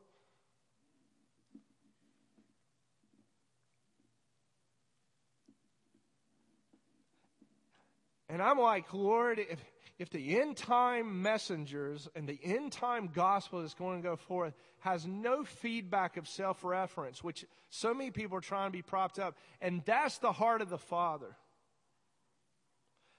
[8.28, 9.60] And I'm like, Lord, if,
[10.00, 14.54] if the end time messengers and the end time gospel that's going to go forth
[14.78, 19.18] has no feedback of self reference, which so many people are trying to be propped
[19.18, 21.36] up, and that's the heart of the Father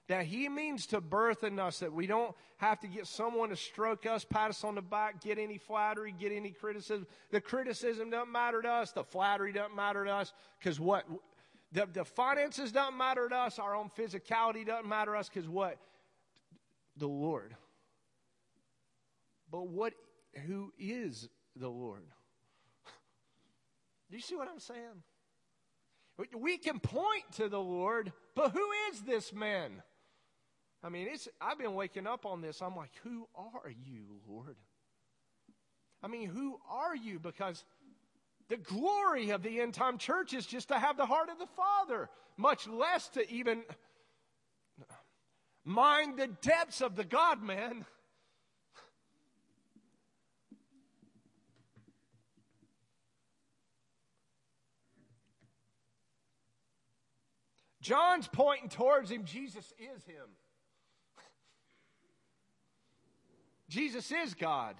[0.08, 3.56] that He means to birth in us, that we don't have to get someone to
[3.56, 7.06] stroke us, pat us on the back, get any flattery, get any criticism.
[7.30, 11.06] The criticism doesn't matter to us, the flattery doesn't matter to us, because what?
[11.74, 15.48] The, the finances don't matter to us, our own physicality doesn't matter to us, because
[15.48, 15.78] what?
[17.02, 17.56] The Lord.
[19.52, 19.94] But what,
[20.45, 22.03] who is the Lord?
[24.11, 25.02] Do you see what I'm saying?
[26.38, 29.82] We can point to the Lord, but who is this man?
[30.84, 32.61] I mean, it's, I've been waking up on this.
[32.61, 34.57] I'm like, who are you, Lord?
[36.03, 37.18] I mean, who are you?
[37.18, 37.64] Because
[38.48, 41.48] the glory of the end time church is just to have the heart of the
[41.48, 43.64] Father, much less to even
[45.63, 47.85] mind the depths of the God man.
[57.81, 59.25] John's pointing towards him.
[59.25, 60.27] Jesus is him.
[63.67, 64.75] Jesus is God.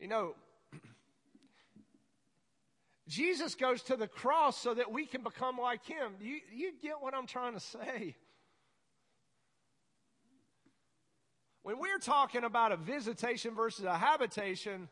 [0.00, 0.34] You know,
[3.08, 6.14] Jesus goes to the cross so that we can become like him.
[6.20, 8.16] You, you get what I'm trying to say?
[11.68, 14.88] When we're talking about a visitation versus a habitation,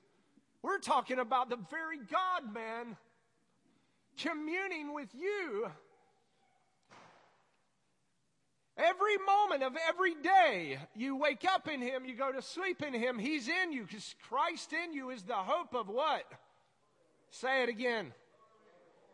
[0.61, 2.99] we're talking about the very God man
[4.19, 5.71] communing with you
[8.77, 12.93] Every moment of every day, you wake up in Him, you go to sleep in
[12.93, 16.25] Him, He's in you, because Christ in you is the hope of what?
[17.31, 18.13] Say it again.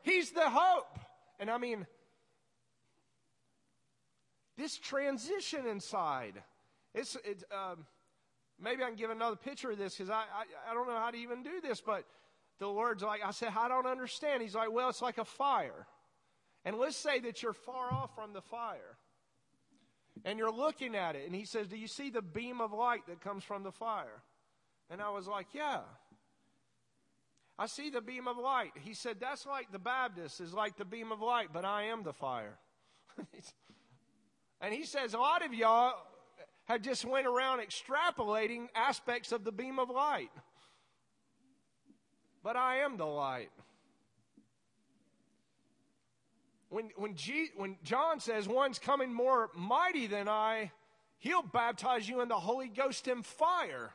[0.02, 0.98] He's the hope.
[1.39, 1.86] And I mean,
[4.59, 6.43] this transition inside,
[6.94, 7.86] it's, it, um,
[8.60, 11.10] maybe I can give another picture of this because I, I, I don't know how
[11.10, 12.05] to even do this, but
[12.59, 14.43] the Lord's like, I said, I don't understand.
[14.43, 15.86] He's like, well, it's like a fire.
[16.64, 18.98] And let's say that you're far off from the fire
[20.24, 21.27] and you're looking at it.
[21.27, 24.23] And he says, Do you see the beam of light that comes from the fire?
[24.90, 25.81] And I was like, Yeah.
[27.59, 28.73] I see the beam of light.
[28.81, 32.02] He said, That's like the Baptist is like the beam of light, but I am
[32.02, 32.59] the fire.
[34.60, 35.94] and he says, A lot of y'all
[36.64, 40.30] have just went around extrapolating aspects of the beam of light.
[42.43, 43.51] But I am the light.
[46.68, 50.72] When, when, G, when John says one's coming more mighty than I,
[51.18, 53.93] he'll baptize you in the Holy Ghost and fire.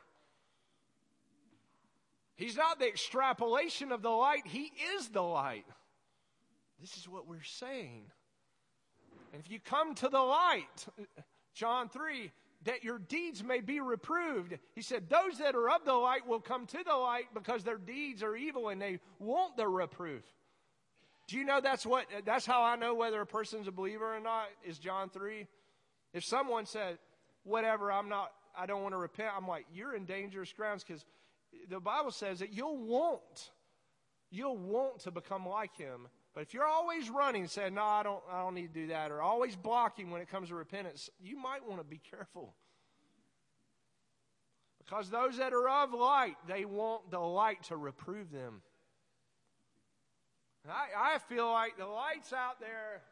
[2.36, 5.66] He's not the extrapolation of the light, He is the light.
[6.80, 8.04] This is what we're saying.
[9.32, 10.86] And if you come to the light,
[11.52, 12.30] John 3,
[12.64, 14.58] that your deeds may be reproved.
[14.74, 17.78] He said, Those that are of the light will come to the light because their
[17.78, 20.24] deeds are evil and they want the reproof.
[21.28, 24.20] Do you know that's what that's how I know whether a person's a believer or
[24.20, 24.46] not?
[24.64, 25.46] Is John 3.
[26.12, 26.98] If someone said,
[27.44, 31.04] Whatever, I'm not I don't want to repent, I'm like, you're in dangerous grounds because
[31.70, 33.50] the Bible says that you'll want,
[34.30, 36.08] you'll want to become like him.
[36.38, 39.10] But if you're always running, saying, "No, I don't, I don't need to do that,"
[39.10, 42.54] or always blocking when it comes to repentance, you might want to be careful.
[44.78, 48.62] Because those that are of light, they want the light to reprove them.
[50.62, 53.02] And I, I feel like the light's out there,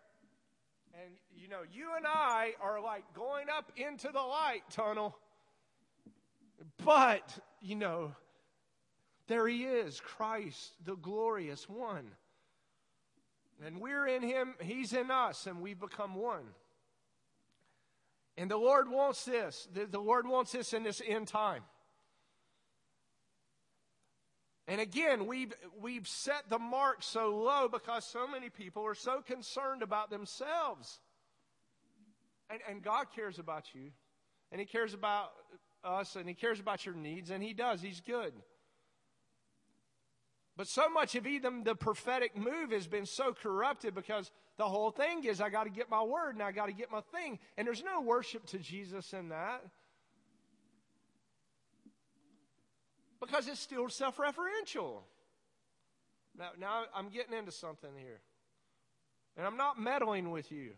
[0.94, 5.18] and you know, you and I are like going up into the light tunnel.
[6.84, 8.14] But, you know,
[9.26, 12.12] there he is, Christ, the glorious one.
[13.64, 16.44] And we're in him, he's in us, and we become one.
[18.36, 19.66] And the Lord wants this.
[19.72, 21.62] The, the Lord wants this in this end time.
[24.68, 29.22] And again, we've, we've set the mark so low because so many people are so
[29.22, 31.00] concerned about themselves.
[32.50, 33.90] And, and God cares about you.
[34.50, 35.30] And He cares about
[35.84, 36.16] us.
[36.16, 37.30] And He cares about your needs.
[37.30, 37.80] And He does.
[37.80, 38.32] He's good.
[40.56, 44.90] But so much of even the prophetic move has been so corrupted because the whole
[44.90, 47.38] thing is I got to get my word and I got to get my thing.
[47.58, 49.62] And there's no worship to Jesus in that.
[53.20, 55.02] Because it's still self referential.
[56.38, 58.20] Now, now I'm getting into something here.
[59.36, 60.72] And I'm not meddling with you.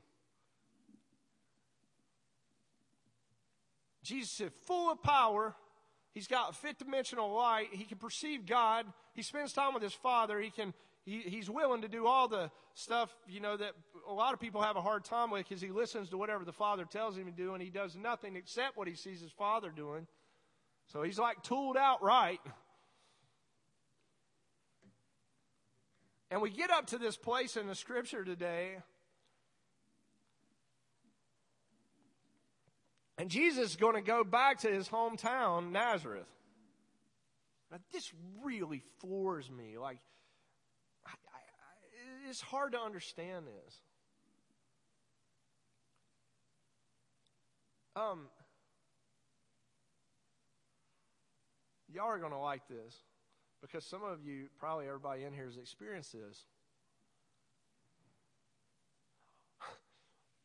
[4.02, 5.55] Jesus is full of power
[6.19, 7.69] He's got fifth dimensional light.
[7.70, 8.86] He can perceive God.
[9.15, 10.40] He spends time with his Father.
[10.40, 10.74] He can.
[11.05, 13.70] He, he's willing to do all the stuff you know that
[14.09, 16.53] a lot of people have a hard time with because he listens to whatever the
[16.53, 19.70] Father tells him to do, and he does nothing except what he sees his Father
[19.70, 20.09] doing.
[20.93, 22.40] So he's like tooled out right.
[26.32, 28.78] And we get up to this place in the Scripture today
[33.28, 36.24] And Jesus is going to go back to his hometown, Nazareth.
[37.70, 38.10] Now, this
[38.42, 39.76] really floors me.
[39.76, 39.98] Like,
[41.05, 43.74] I, I, it's hard to understand this.
[47.96, 48.28] Um,
[51.92, 52.96] y'all are going to like this
[53.60, 56.46] because some of you, probably everybody in here, has experienced this.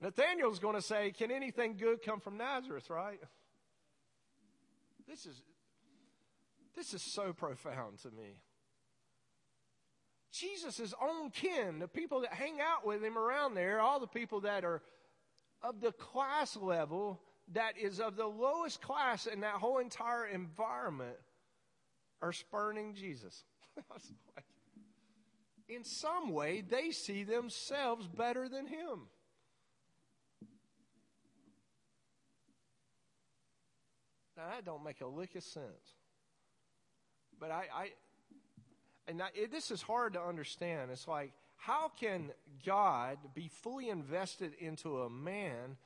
[0.03, 3.21] Nathaniel's going to say, Can anything good come from Nazareth, right?
[5.07, 5.41] This is,
[6.75, 8.41] this is so profound to me.
[10.33, 14.41] Jesus' own kin, the people that hang out with him around there, all the people
[14.41, 14.81] that are
[15.61, 17.21] of the class level
[17.53, 21.15] that is of the lowest class in that whole entire environment,
[22.21, 23.45] are spurning Jesus.
[25.69, 29.07] in some way, they see themselves better than him.
[34.37, 35.95] Now, that don't make a lick of sense.
[37.39, 37.89] But I, I
[39.07, 40.91] and I, it, this is hard to understand.
[40.91, 42.31] It's like, how can
[42.65, 45.77] God be fully invested into a man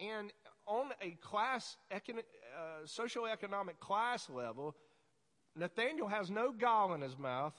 [0.00, 0.32] and
[0.66, 4.74] on a class, econ, uh, socioeconomic class level,
[5.56, 7.54] Nathaniel has no gall in his mouth,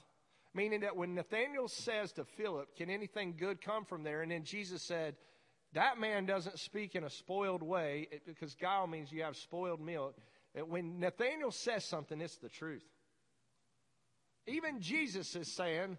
[0.53, 4.21] meaning that when Nathaniel says to Philip, Can anything good come from there?
[4.21, 5.15] And then Jesus said,
[5.73, 10.15] that man doesn't speak in a spoiled way because guile means you have spoiled milk.
[10.67, 12.83] When Nathaniel says something, it's the truth.
[14.47, 15.97] Even Jesus is saying,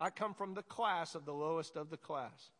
[0.00, 2.50] I come from the class of the lowest of the class.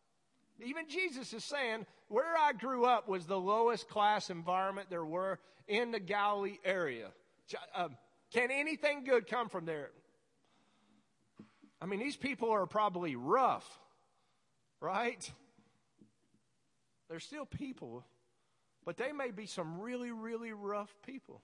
[0.63, 5.39] Even Jesus is saying, where I grew up was the lowest class environment there were
[5.67, 7.07] in the Galilee area.
[7.73, 7.97] Um,
[8.31, 9.89] can anything good come from there?
[11.81, 13.67] I mean, these people are probably rough,
[14.79, 15.31] right?
[17.11, 18.05] They're still people,
[18.85, 21.41] but they may be some really, really rough people.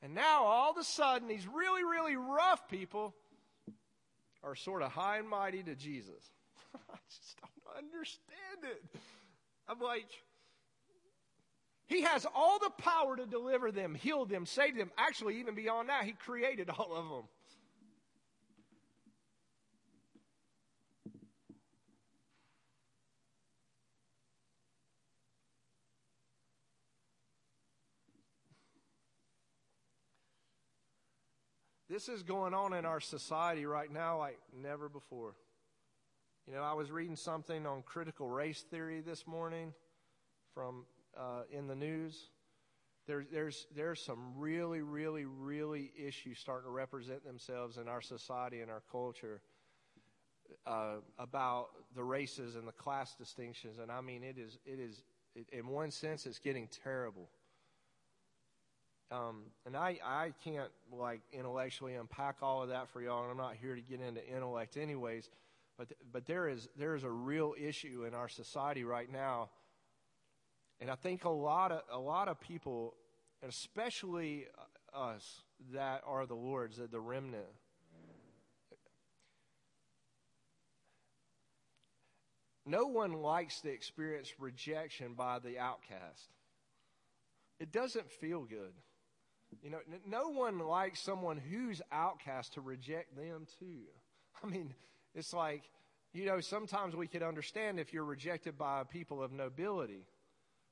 [0.00, 3.16] And now all of a sudden, these really, really rough people
[4.44, 6.30] are sort of high and mighty to Jesus.
[6.74, 9.00] I just don't understand it.
[9.66, 10.06] I'm like,
[11.88, 14.92] he has all the power to deliver them, heal them, save them.
[14.96, 17.24] Actually, even beyond that, he created all of them.
[31.94, 35.36] This is going on in our society right now like never before.
[36.44, 39.72] You know, I was reading something on critical race theory this morning
[40.52, 42.30] from uh, in the news.
[43.06, 48.60] There's there's there's some really really really issues starting to represent themselves in our society
[48.60, 49.40] and our culture
[50.66, 55.04] uh, about the races and the class distinctions, and I mean it is it is
[55.36, 57.28] it, in one sense it's getting terrible.
[59.10, 63.36] Um, and I, I can't like intellectually unpack all of that for y'all, and I'm
[63.36, 65.28] not here to get into intellect anyways.
[65.76, 69.50] But but there is there is a real issue in our society right now,
[70.80, 72.94] and I think a lot of a lot of people,
[73.46, 74.46] especially
[74.94, 77.44] us that are the Lord's, the remnant.
[82.66, 86.30] No one likes to experience rejection by the outcast.
[87.60, 88.72] It doesn't feel good.
[89.62, 93.82] You know, no one likes someone who's outcast to reject them too.
[94.42, 94.74] I mean,
[95.14, 95.62] it's like,
[96.12, 100.06] you know, sometimes we could understand if you're rejected by people of nobility.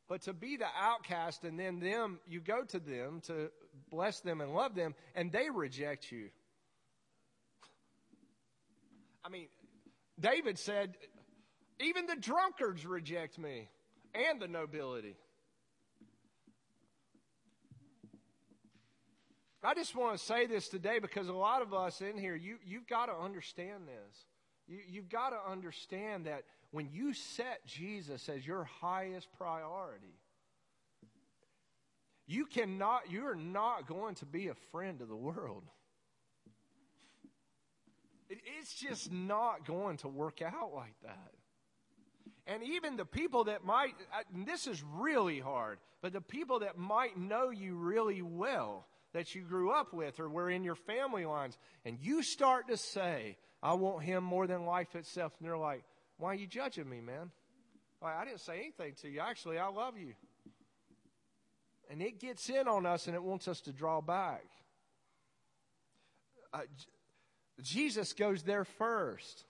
[0.09, 3.51] But to be the outcast and then them, you go to them to
[3.91, 6.29] bless them and love them, and they reject you.
[9.25, 9.49] I mean,
[10.19, 10.97] David said,
[11.81, 13.69] even the drunkards reject me
[14.15, 15.17] and the nobility.
[19.65, 22.57] I just want to say this today because a lot of us in here, you,
[22.65, 24.27] you've got to understand this.
[24.67, 30.19] You, you've got to understand that when you set Jesus as your highest priority,
[32.27, 35.65] you cannot, you're not going to be a friend of the world.
[38.29, 41.33] It, it's just not going to work out like that.
[42.49, 43.95] And even the people that might,
[44.35, 49.43] this is really hard, but the people that might know you really well, that you
[49.43, 53.75] grew up with or were in your family lines, and you start to say, I
[53.75, 55.85] want him more than life itself, and they're like,
[56.17, 57.31] Why are you judging me, man?
[58.01, 59.21] Like, I didn't say anything to you.
[59.21, 60.15] Actually, I love you.
[61.91, 64.45] And it gets in on us and it wants us to draw back.
[66.53, 66.61] Uh,
[67.63, 69.45] Jesus goes there first.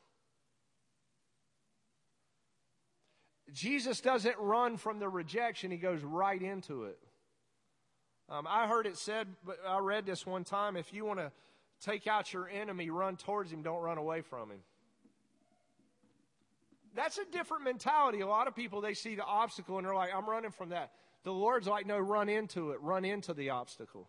[3.52, 6.98] Jesus doesn't run from the rejection, he goes right into it.
[8.32, 11.30] Um, I heard it said, but I read this one time if you want to
[11.82, 14.60] take out your enemy, run towards him, don't run away from him.
[16.94, 18.20] That's a different mentality.
[18.20, 20.92] A lot of people, they see the obstacle and they're like, I'm running from that.
[21.24, 24.08] The Lord's like, no, run into it, run into the obstacle.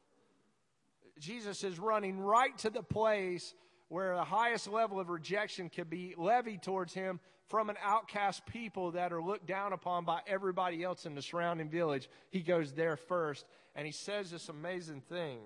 [1.20, 3.54] Jesus is running right to the place
[3.90, 8.92] where the highest level of rejection could be levied towards him from an outcast people
[8.92, 12.10] that are looked down upon by everybody else in the surrounding village.
[12.30, 13.46] He goes there first,
[13.76, 15.40] and he says this amazing thing.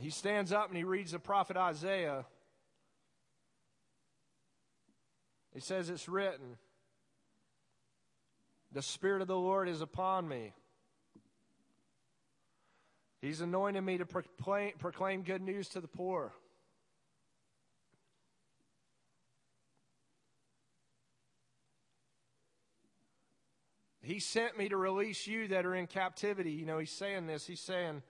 [0.00, 2.24] He stands up and he reads the prophet Isaiah.
[5.52, 6.56] He says, It's written,
[8.72, 10.52] The Spirit of the Lord is upon me.
[13.20, 16.32] He's anointed me to proclaim, proclaim good news to the poor.
[24.00, 26.52] He sent me to release you that are in captivity.
[26.52, 27.46] You know, he's saying this.
[27.46, 28.02] He's saying,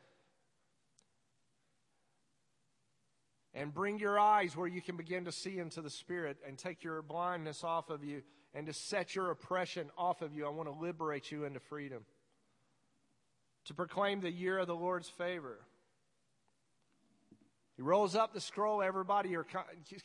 [3.52, 6.84] and bring your eyes where you can begin to see into the Spirit and take
[6.84, 8.22] your blindness off of you
[8.54, 10.46] and to set your oppression off of you.
[10.46, 12.04] I want to liberate you into freedom.
[13.68, 15.58] To proclaim the year of the Lord's favor.
[17.76, 18.82] He rolls up the scroll.
[18.82, 19.46] Everybody are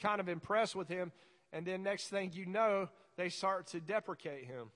[0.02, 1.14] kind of impressed with him.
[1.54, 4.68] And then, next thing you know, they start to deprecate him.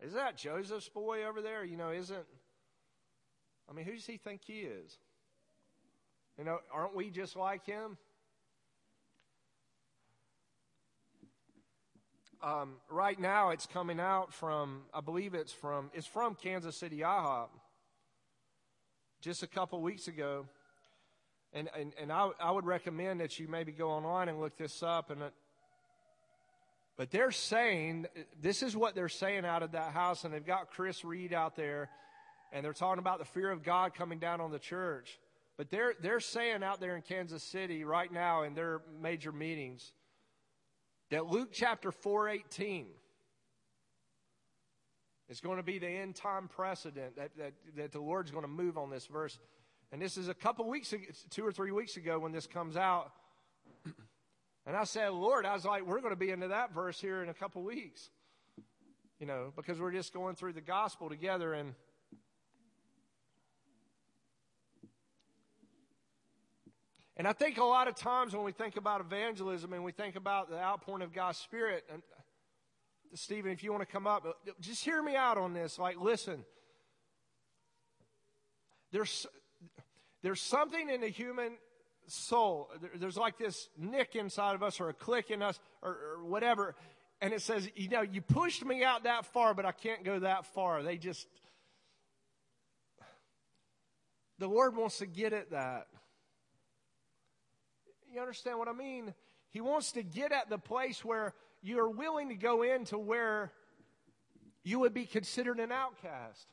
[0.00, 1.64] Is that Joseph's boy over there?
[1.64, 2.26] You know, isn't.
[3.70, 4.98] I mean, who does he think he is?
[6.38, 7.98] You know, aren't we just like him?
[12.46, 16.98] Um, right now, it's coming out from, I believe it's from, it's from Kansas City
[16.98, 17.48] IHOP.
[19.20, 20.46] Just a couple weeks ago.
[21.52, 24.84] And, and, and I, I would recommend that you maybe go online and look this
[24.84, 25.10] up.
[25.10, 25.32] And it,
[26.96, 28.06] But they're saying,
[28.40, 31.56] this is what they're saying out of that house, and they've got Chris Reed out
[31.56, 31.88] there,
[32.52, 35.18] and they're talking about the fear of God coming down on the church.
[35.56, 39.90] But they're, they're saying out there in Kansas City right now in their major meetings
[41.10, 42.86] that Luke chapter 418
[45.28, 48.50] is going to be the end time precedent that, that, that the Lord's going to
[48.50, 49.38] move on this verse.
[49.92, 50.92] And this is a couple weeks
[51.30, 53.12] two or three weeks ago when this comes out.
[54.66, 57.22] And I said, Lord, I was like, we're going to be into that verse here
[57.22, 58.10] in a couple weeks.
[59.20, 61.74] You know, because we're just going through the gospel together and
[67.16, 70.16] And I think a lot of times when we think about evangelism and we think
[70.16, 72.20] about the outpouring of God's Spirit, and uh,
[73.14, 75.78] Stephen, if you want to come up, uh, just hear me out on this.
[75.78, 76.44] Like, listen,
[78.92, 79.26] there's,
[80.22, 81.52] there's something in the human
[82.06, 82.70] soul.
[82.96, 86.74] There's like this nick inside of us or a click in us or, or whatever.
[87.22, 90.18] And it says, you know, you pushed me out that far, but I can't go
[90.18, 90.82] that far.
[90.82, 91.26] They just,
[94.38, 95.86] the Lord wants to get at that.
[98.16, 99.12] You understand what I mean?
[99.50, 103.52] He wants to get at the place where you're willing to go into where
[104.64, 106.46] you would be considered an outcast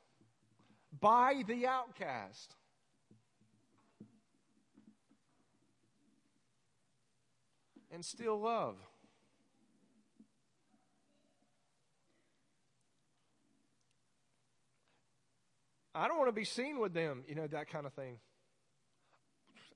[0.99, 2.53] by the outcast.
[7.94, 8.76] And still love.
[15.95, 18.18] I don't want to be seen with them, you know, that kind of thing.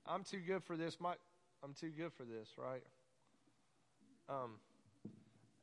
[0.04, 1.00] I'm too good for this.
[1.00, 1.14] My,
[1.62, 2.82] I'm too good for this, right?
[4.28, 4.52] Um,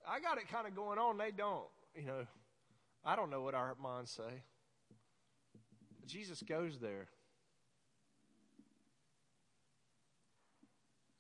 [0.07, 1.17] I got it kind of going on.
[1.17, 1.65] They don't.
[1.95, 2.27] You know,
[3.05, 4.43] I don't know what our minds say.
[6.05, 7.07] Jesus goes there.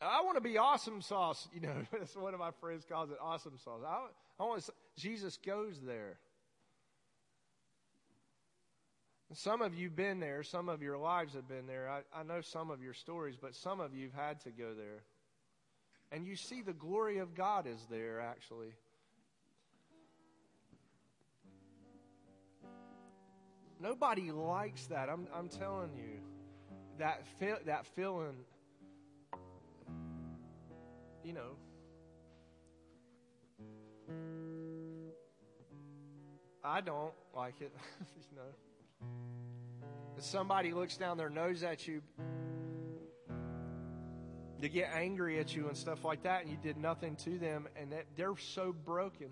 [0.01, 1.47] I want to be awesome sauce.
[1.53, 3.81] You know, that's one of my friends calls it awesome sauce.
[3.87, 4.07] I,
[4.39, 6.17] I want to, Jesus goes there.
[9.35, 10.43] Some of you been there.
[10.43, 11.89] Some of your lives have been there.
[11.89, 14.73] I, I know some of your stories, but some of you have had to go
[14.73, 15.03] there.
[16.09, 18.73] And you see the glory of God is there, actually.
[23.81, 25.09] Nobody likes that.
[25.09, 26.21] I'm, I'm telling you.
[26.97, 27.21] That,
[27.65, 28.37] that feeling,
[31.25, 31.57] you know.
[36.63, 37.73] I don't like it,
[38.31, 38.43] you know.
[40.17, 42.01] Somebody looks down their nose at you,
[44.61, 47.67] to get angry at you and stuff like that, and you did nothing to them,
[47.79, 49.29] and that they're so broken,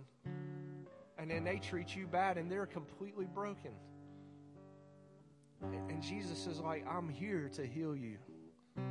[1.18, 3.72] and then they treat you bad, and they're completely broken.
[5.90, 8.18] And Jesus is like, I'm here to heal you.
[8.76, 8.84] you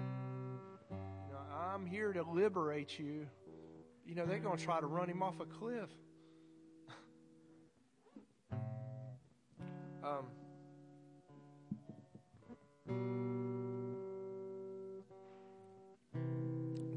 [1.31, 3.27] know, I'm here to liberate you.
[4.07, 5.91] You know, they're going to try to run him off a cliff.
[10.03, 10.27] um,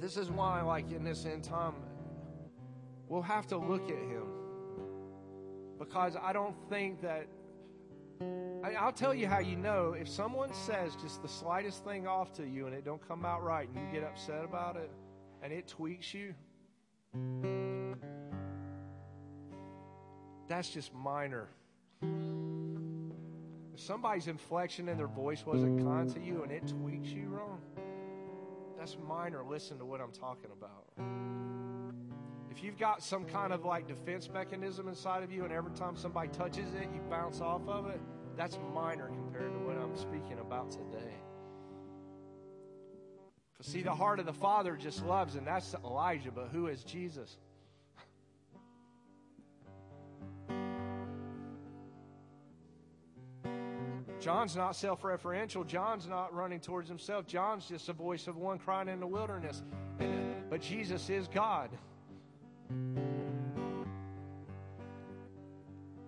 [0.06, 1.74] this is why, like in this end time,
[3.10, 4.28] we'll have to look at him.
[5.80, 7.28] Because I don't think that.
[8.64, 9.96] I, will tell you how you know.
[10.00, 13.44] If someone says just the slightest thing off to you and it don't come out
[13.44, 14.92] right and you get upset about it
[15.42, 16.36] and it tweaks you,
[20.48, 21.50] that's just minor.
[23.78, 27.62] Somebody's inflection in their voice wasn't kind to you and it tweaks you wrong,
[28.78, 29.44] that's minor.
[29.44, 30.86] Listen to what I'm talking about.
[32.50, 35.98] If you've got some kind of like defense mechanism inside of you and every time
[35.98, 38.00] somebody touches it, you bounce off of it,
[38.38, 41.14] that's minor compared to what I'm speaking about today.
[43.52, 46.84] Because, see, the heart of the Father just loves, and that's Elijah, but who is
[46.84, 47.38] Jesus?
[54.26, 55.68] John's not self referential.
[55.68, 57.28] John's not running towards himself.
[57.28, 59.62] John's just a voice of one crying in the wilderness.
[60.50, 61.70] But Jesus is God.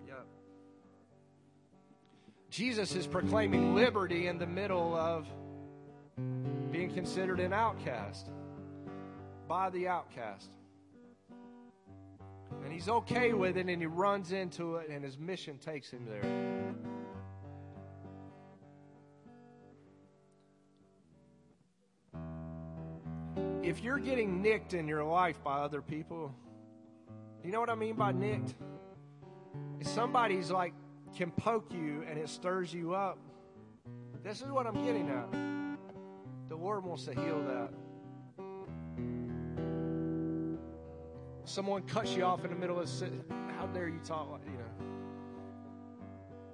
[0.04, 0.14] Yeah.
[2.50, 5.28] Jesus is proclaiming liberty in the middle of
[6.72, 8.30] being considered an outcast
[9.46, 10.50] by the outcast.
[12.64, 16.04] And he's okay with it and he runs into it and his mission takes him
[16.04, 16.57] there.
[23.68, 26.34] If you're getting nicked in your life by other people,
[27.44, 28.54] you know what I mean by nicked?
[29.78, 30.72] If somebody's like
[31.14, 33.18] can poke you and it stirs you up,
[34.24, 35.30] this is what I'm getting at.
[36.48, 37.70] The Lord wants to heal that.
[41.44, 43.10] someone cuts you off in the middle of sit.
[43.56, 44.66] How dare you talk like you know?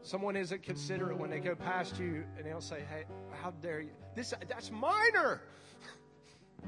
[0.02, 3.04] Someone isn't considerate when they go past you and they'll say, "Hey,
[3.42, 5.42] how dare you?" This that's minor.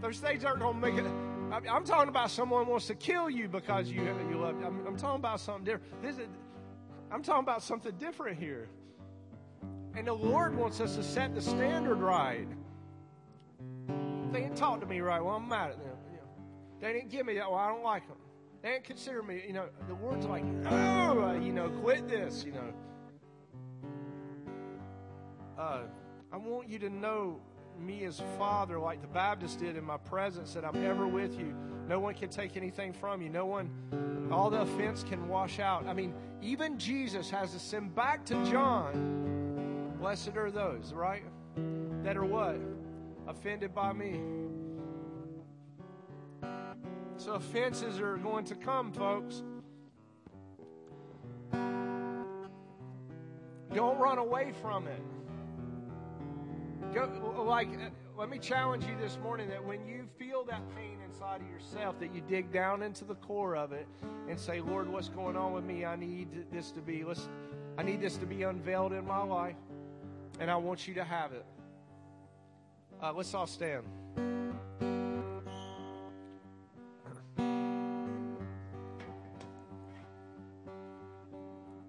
[0.00, 1.06] Those things aren't going to make it.
[1.70, 4.56] I'm talking about someone wants to kill you because you you love.
[4.64, 6.02] I'm, I'm talking about something different.
[6.02, 6.28] This is,
[7.10, 8.68] I'm talking about something different here.
[9.94, 12.46] And the Lord wants us to set the standard right.
[14.32, 15.22] They didn't talk to me right.
[15.24, 15.96] Well, I'm mad at them.
[16.10, 16.28] You know,
[16.80, 17.48] they didn't give me that.
[17.50, 18.18] Well, I don't like them.
[18.62, 19.42] They didn't consider me.
[19.46, 22.44] You know, the Lord's like, no, uh, you know, quit this.
[22.44, 22.74] You know,
[25.58, 25.82] uh,
[26.32, 27.40] I want you to know
[27.80, 31.54] me as Father, like the Baptist did in my presence, that I'm ever with you.
[31.88, 33.28] No one can take anything from you.
[33.28, 33.70] No one,
[34.30, 35.86] all the offense can wash out.
[35.86, 39.94] I mean, even Jesus has to send back to John.
[39.98, 41.22] Blessed are those, right?
[42.02, 42.58] That are what?
[43.28, 44.20] Offended by me.
[47.18, 49.42] So offenses are going to come, folks.
[53.72, 55.02] Don't run away from it.
[56.94, 60.98] Go, like, uh, let me challenge you this morning that when you feel that pain
[61.06, 63.86] inside of yourself, that you dig down into the core of it
[64.28, 65.84] and say, Lord, what's going on with me?
[65.84, 67.04] I need this to be,
[67.76, 69.56] I need this to be unveiled in my life,
[70.40, 71.44] and I want you to have it.
[73.02, 73.84] Uh, let's all stand.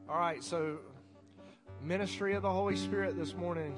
[0.09, 0.79] All right, so
[1.81, 3.75] ministry of the Holy Spirit this morning.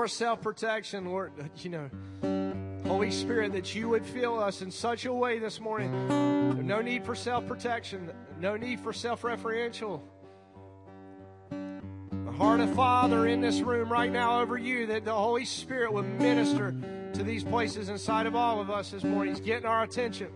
[0.00, 1.30] More self protection, Lord.
[1.58, 1.90] You know,
[2.86, 6.66] Holy Spirit, that you would fill us in such a way this morning.
[6.66, 10.00] No need for self protection, no need for self referential.
[11.50, 15.92] The heart of Father in this room right now over you, that the Holy Spirit
[15.92, 16.74] would minister
[17.12, 19.34] to these places inside of all of us this morning.
[19.34, 20.28] He's getting our attention.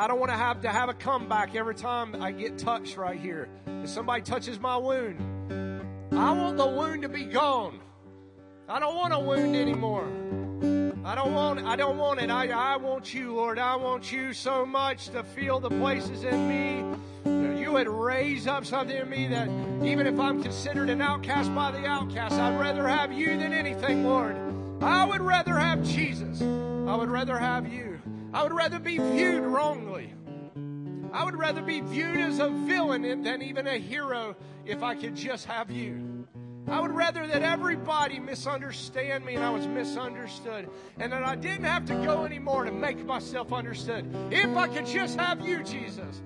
[0.00, 3.20] I don't want to have to have a comeback every time I get touched right
[3.20, 3.50] here.
[3.66, 5.20] If somebody touches my wound,
[6.10, 7.80] I want the wound to be gone.
[8.66, 10.06] I don't want a wound anymore.
[11.04, 12.30] I don't want I don't want it.
[12.30, 13.58] I, I want you, Lord.
[13.58, 16.96] I want you so much to feel the places in me.
[17.24, 19.50] that You would raise up something in me that
[19.84, 24.06] even if I'm considered an outcast by the outcast, I'd rather have you than anything,
[24.06, 24.34] Lord.
[24.80, 26.40] I would rather have Jesus.
[26.40, 27.89] I would rather have you.
[28.32, 30.14] I would rather be viewed wrongly.
[31.12, 35.16] I would rather be viewed as a villain than even a hero if I could
[35.16, 36.26] just have you.
[36.68, 40.68] I would rather that everybody misunderstand me and I was misunderstood
[41.00, 44.06] and that I didn't have to go anymore to make myself understood.
[44.30, 46.22] If I could just have you, Jesus.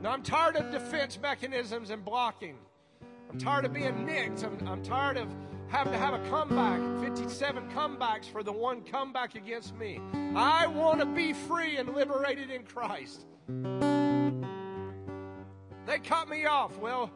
[0.00, 2.56] Now, I'm tired of defense mechanisms and blocking.
[3.28, 4.44] I'm tired of being nicked.
[4.44, 5.28] I'm, I'm tired of
[5.68, 10.00] having to have a comeback 57 comebacks for the one comeback against me.
[10.34, 13.26] I want to be free and liberated in Christ.
[15.86, 16.78] They cut me off.
[16.78, 17.10] Well,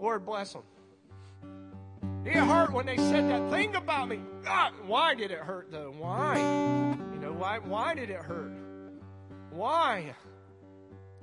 [0.00, 0.62] Lord bless them.
[2.24, 4.20] It hurt when they said that thing about me.
[4.42, 5.94] God, why did it hurt though?
[5.98, 6.38] Why?
[7.12, 8.52] You know, why why did it hurt?
[9.50, 10.14] Why?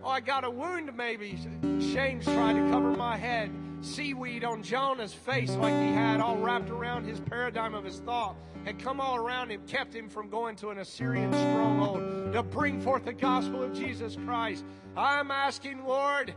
[0.03, 1.37] Oh, I got a wound maybe.
[1.79, 3.51] Shame's trying to cover my head.
[3.81, 8.35] Seaweed on Jonah's face like he had all wrapped around his paradigm of his thought
[8.65, 12.79] had come all around him, kept him from going to an Assyrian stronghold to bring
[12.79, 14.63] forth the gospel of Jesus Christ.
[14.95, 16.33] I'm asking, Lord,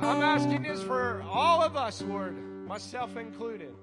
[0.00, 3.74] I'm asking this for all of us, Lord, myself included.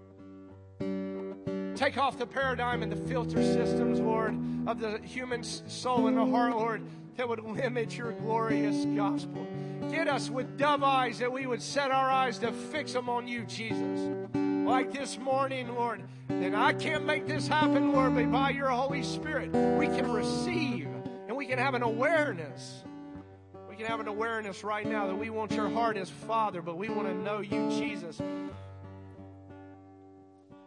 [1.76, 4.36] Take off the paradigm and the filter systems, Lord,
[4.68, 6.84] of the human soul and the heart, Lord,
[7.18, 9.45] that would limit your glorious gospel.
[9.89, 13.27] Get us with dove eyes that we would set our eyes to fix them on
[13.27, 14.10] you, Jesus.
[14.34, 19.02] Like this morning, Lord, then I can't make this happen, Lord, but by your Holy
[19.02, 20.88] Spirit, we can receive
[21.27, 22.84] and we can have an awareness.
[23.68, 26.77] We can have an awareness right now that we want your heart as Father, but
[26.77, 28.19] we want to know you, Jesus.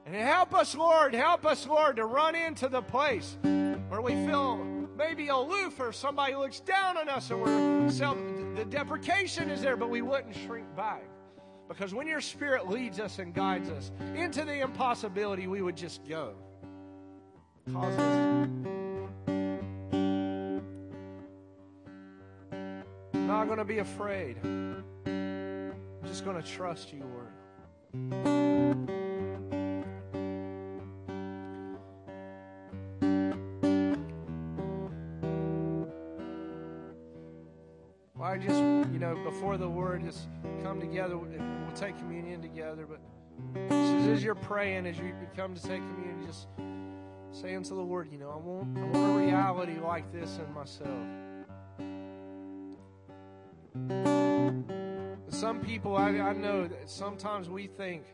[0.06, 4.79] And help us, Lord, help us, Lord, to run into the place where we feel
[5.00, 8.18] maybe aloof or somebody looks down on us and we're self,
[8.54, 11.02] the deprecation is there, but we wouldn't shrink back.
[11.68, 16.06] Because when your spirit leads us and guides us into the impossibility, we would just
[16.06, 16.34] go.
[17.72, 18.48] Cause us.
[23.12, 24.36] not going to be afraid.
[24.44, 27.04] I'm just going to trust you,
[27.94, 28.39] Lord.
[38.40, 38.58] Just,
[38.92, 40.28] you know, before the word, just
[40.62, 42.86] come together we'll take communion together.
[42.86, 43.00] But
[43.68, 46.48] just as you're praying, as you come to take communion, just
[47.32, 50.52] say unto the Lord, you know, I want, I want a reality like this in
[50.54, 50.88] myself.
[55.28, 58.04] Some people, I, I know that sometimes we think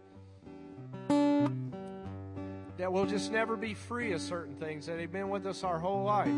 [1.09, 5.78] that we'll just never be free of certain things, that have been with us our
[5.78, 6.28] whole life.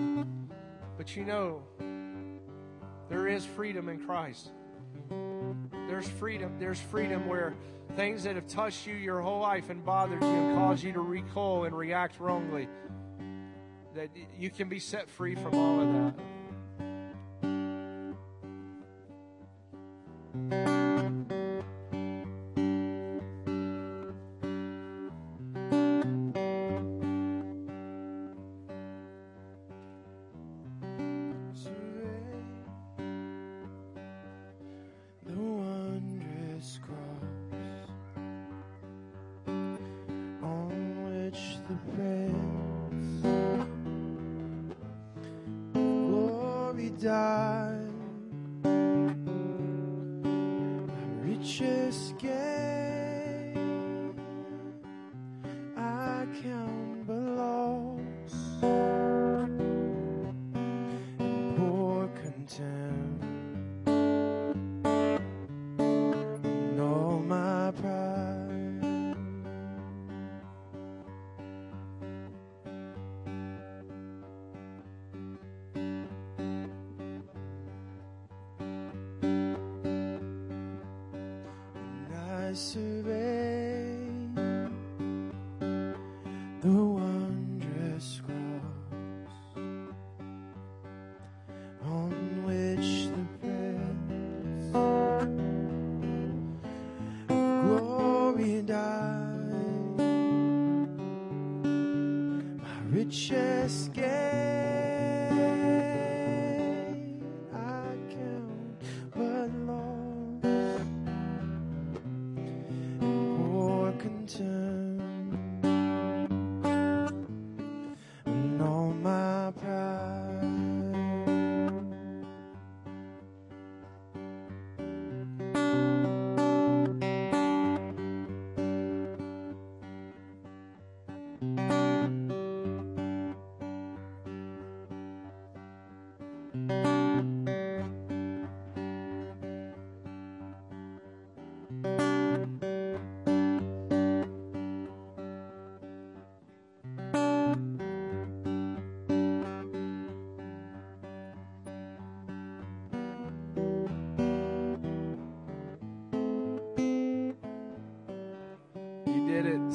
[0.97, 1.63] But you know,
[3.09, 4.51] there is freedom in Christ.
[5.89, 6.57] There's freedom.
[6.59, 7.55] There's freedom where
[7.97, 11.01] things that have touched you your whole life and bothered you and caused you to
[11.01, 12.69] recoil and react wrongly,
[13.95, 16.15] that you can be set free from all of that.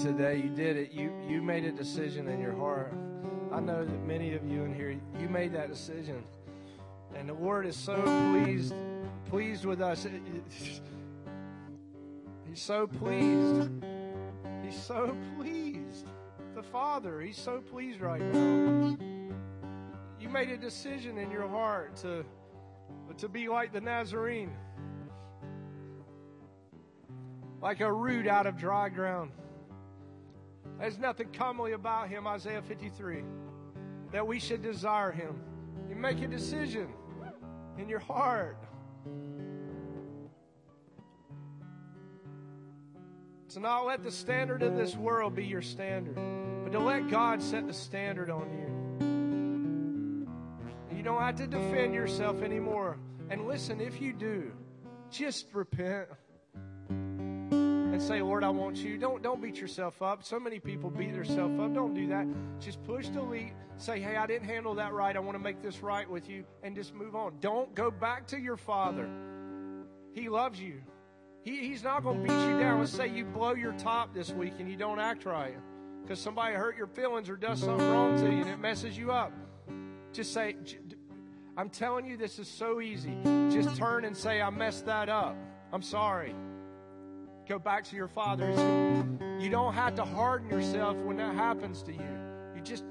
[0.01, 0.37] Today.
[0.37, 0.91] You did it.
[0.91, 2.93] You you made a decision in your heart.
[3.51, 6.23] I know that many of you in here, you made that decision,
[7.15, 8.73] and the Lord is so pleased
[9.29, 10.05] pleased with us.
[12.47, 13.71] He's so pleased.
[14.63, 16.07] He's so pleased.
[16.55, 18.97] The Father, He's so pleased right now.
[20.19, 22.23] You made a decision in your heart to
[23.17, 24.51] to be like the Nazarene.
[27.63, 29.31] like a root out of dry ground.
[30.83, 33.23] There's nothing comely about him, Isaiah 53,
[34.11, 35.39] that we should desire him.
[35.87, 36.89] You make a decision
[37.77, 38.57] in your heart
[43.47, 46.17] to not let the standard of this world be your standard,
[46.65, 48.67] but to let God set the standard on you.
[50.97, 52.97] You don't have to defend yourself anymore.
[53.29, 54.51] And listen, if you do,
[55.09, 56.09] just repent
[57.93, 58.97] and say, Lord, I want you.
[58.97, 60.23] Don't don't beat yourself up.
[60.23, 61.73] So many people beat themselves up.
[61.75, 62.25] Don't do that.
[62.59, 63.53] Just push delete.
[63.77, 65.15] Say, hey, I didn't handle that right.
[65.15, 67.35] I want to make this right with you, and just move on.
[67.39, 69.07] Don't go back to your father.
[70.13, 70.81] He loves you.
[71.43, 72.79] He, he's not going to beat you down.
[72.79, 75.57] Let's say you blow your top this week and you don't act right
[76.01, 79.11] because somebody hurt your feelings or does something wrong to you and it messes you
[79.11, 79.33] up.
[80.13, 80.55] Just say,
[81.57, 83.17] I'm telling you, this is so easy.
[83.51, 85.35] Just turn and say, I messed that up.
[85.73, 86.33] I'm sorry
[87.47, 88.49] go back to your father.
[89.39, 92.07] You don't have to harden yourself when that happens to you.
[92.55, 92.83] You just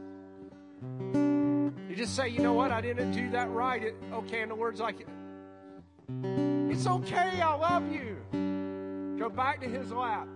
[1.92, 3.82] you just say, you know what, I didn't do that right.
[3.82, 5.06] It, okay, in the words like
[6.70, 7.40] It's okay.
[7.40, 8.16] I love you.
[9.18, 10.26] Go back to his lap.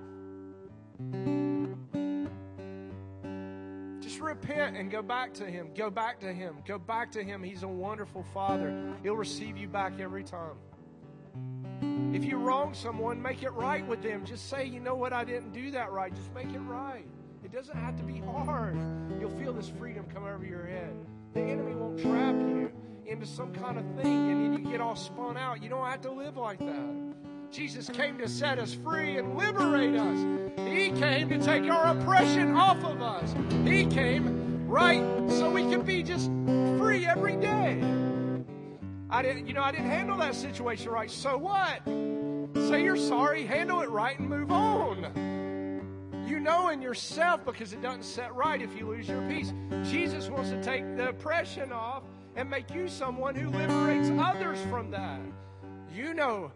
[4.00, 5.70] Just repent and go back to him.
[5.74, 6.56] Go back to him.
[6.66, 7.42] Go back to him.
[7.42, 8.94] He's a wonderful father.
[9.02, 10.56] He'll receive you back every time.
[12.16, 14.24] If you wrong someone, make it right with them.
[14.24, 16.14] Just say, you know what, I didn't do that right.
[16.16, 17.06] Just make it right.
[17.44, 18.74] It doesn't have to be hard.
[19.20, 20.96] You'll feel this freedom come over your head.
[21.34, 22.72] The enemy won't trap you
[23.04, 25.62] into some kind of thing and then you get all spun out.
[25.62, 27.12] You don't have to live like that.
[27.50, 30.58] Jesus came to set us free and liberate us.
[30.66, 33.34] He came to take our oppression off of us.
[33.66, 36.30] He came right so we can be just
[36.78, 38.05] free every day.
[39.08, 41.10] I didn't, you know, I didn't handle that situation right.
[41.10, 41.84] So what?
[42.68, 46.24] Say you're sorry, handle it right, and move on.
[46.26, 49.52] You know in yourself because it doesn't set right if you lose your peace.
[49.84, 52.02] Jesus wants to take the oppression off
[52.34, 55.20] and make you someone who liberates others from that.
[55.94, 56.50] You know,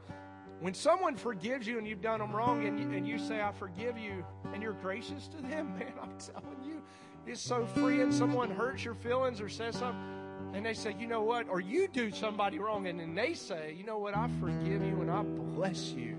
[0.58, 3.52] when someone forgives you and you've done them wrong and you, and you say, I
[3.52, 6.82] forgive you, and you're gracious to them, man, I'm telling you,
[7.26, 8.10] it's so freeing.
[8.10, 10.19] Someone hurts your feelings or says something
[10.52, 11.48] and they say, you know what?
[11.48, 14.16] Or you do somebody wrong, and then they say, you know what?
[14.16, 16.16] I forgive you and I bless you.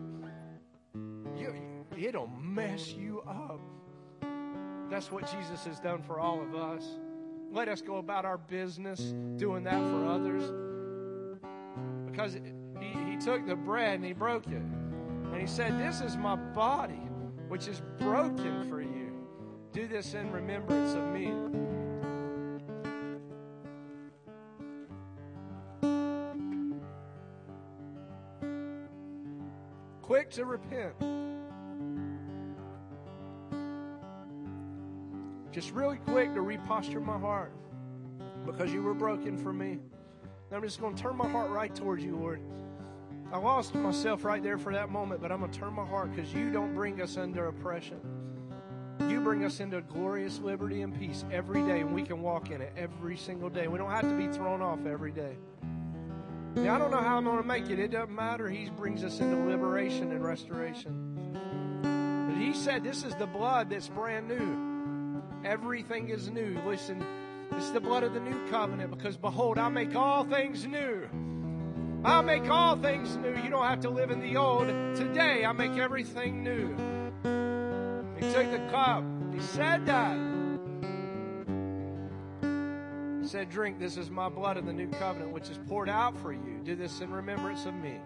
[1.37, 1.53] you
[1.97, 3.59] it'll mess you up.
[4.89, 6.85] That's what Jesus has done for all of us.
[7.51, 8.99] Let us go about our business
[9.37, 10.43] doing that for others.
[12.09, 14.61] Because he, he took the bread and he broke it.
[14.61, 17.01] And he said, This is my body,
[17.47, 19.11] which is broken for you.
[19.71, 21.33] Do this in remembrance of me.
[30.31, 30.93] To repent.
[35.51, 37.51] Just really quick to reposture my heart
[38.45, 39.71] because you were broken for me.
[39.71, 42.41] And I'm just going to turn my heart right towards you, Lord.
[43.33, 46.13] I lost myself right there for that moment, but I'm going to turn my heart
[46.13, 47.99] because you don't bring us under oppression.
[49.07, 52.61] You bring us into glorious liberty and peace every day, and we can walk in
[52.61, 53.67] it every single day.
[53.67, 55.37] We don't have to be thrown off every day.
[56.55, 57.79] Now, I don't know how I'm going to make it.
[57.79, 58.49] It doesn't matter.
[58.49, 61.79] He brings us into liberation and restoration.
[61.81, 65.21] But he said, This is the blood that's brand new.
[65.45, 66.59] Everything is new.
[66.65, 67.03] Listen,
[67.51, 71.07] it's the blood of the new covenant because behold, I make all things new.
[72.03, 73.35] I make all things new.
[73.41, 74.67] You don't have to live in the old.
[74.95, 76.69] Today, I make everything new.
[78.19, 79.03] He took the cup.
[79.33, 80.30] He said that
[83.31, 86.33] said, Drink, this is my blood of the new covenant, which is poured out for
[86.33, 86.59] you.
[86.65, 87.97] Do this in remembrance of me.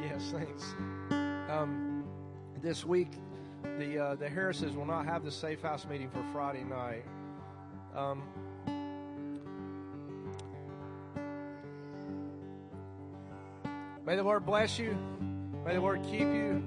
[0.00, 0.74] Yes, thanks.
[1.50, 2.04] Um,
[2.62, 3.10] this week,
[3.76, 7.04] the uh, the Harrises will not have the safe house meeting for Friday night.
[7.96, 8.22] Um,
[14.06, 14.96] may the Lord bless you.
[15.64, 16.62] May the Lord keep you.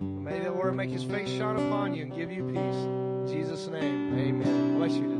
[0.00, 2.56] May the Lord make his face shine upon you and give you peace.
[2.56, 4.78] In Jesus' name, amen.
[4.78, 5.19] Bless you today.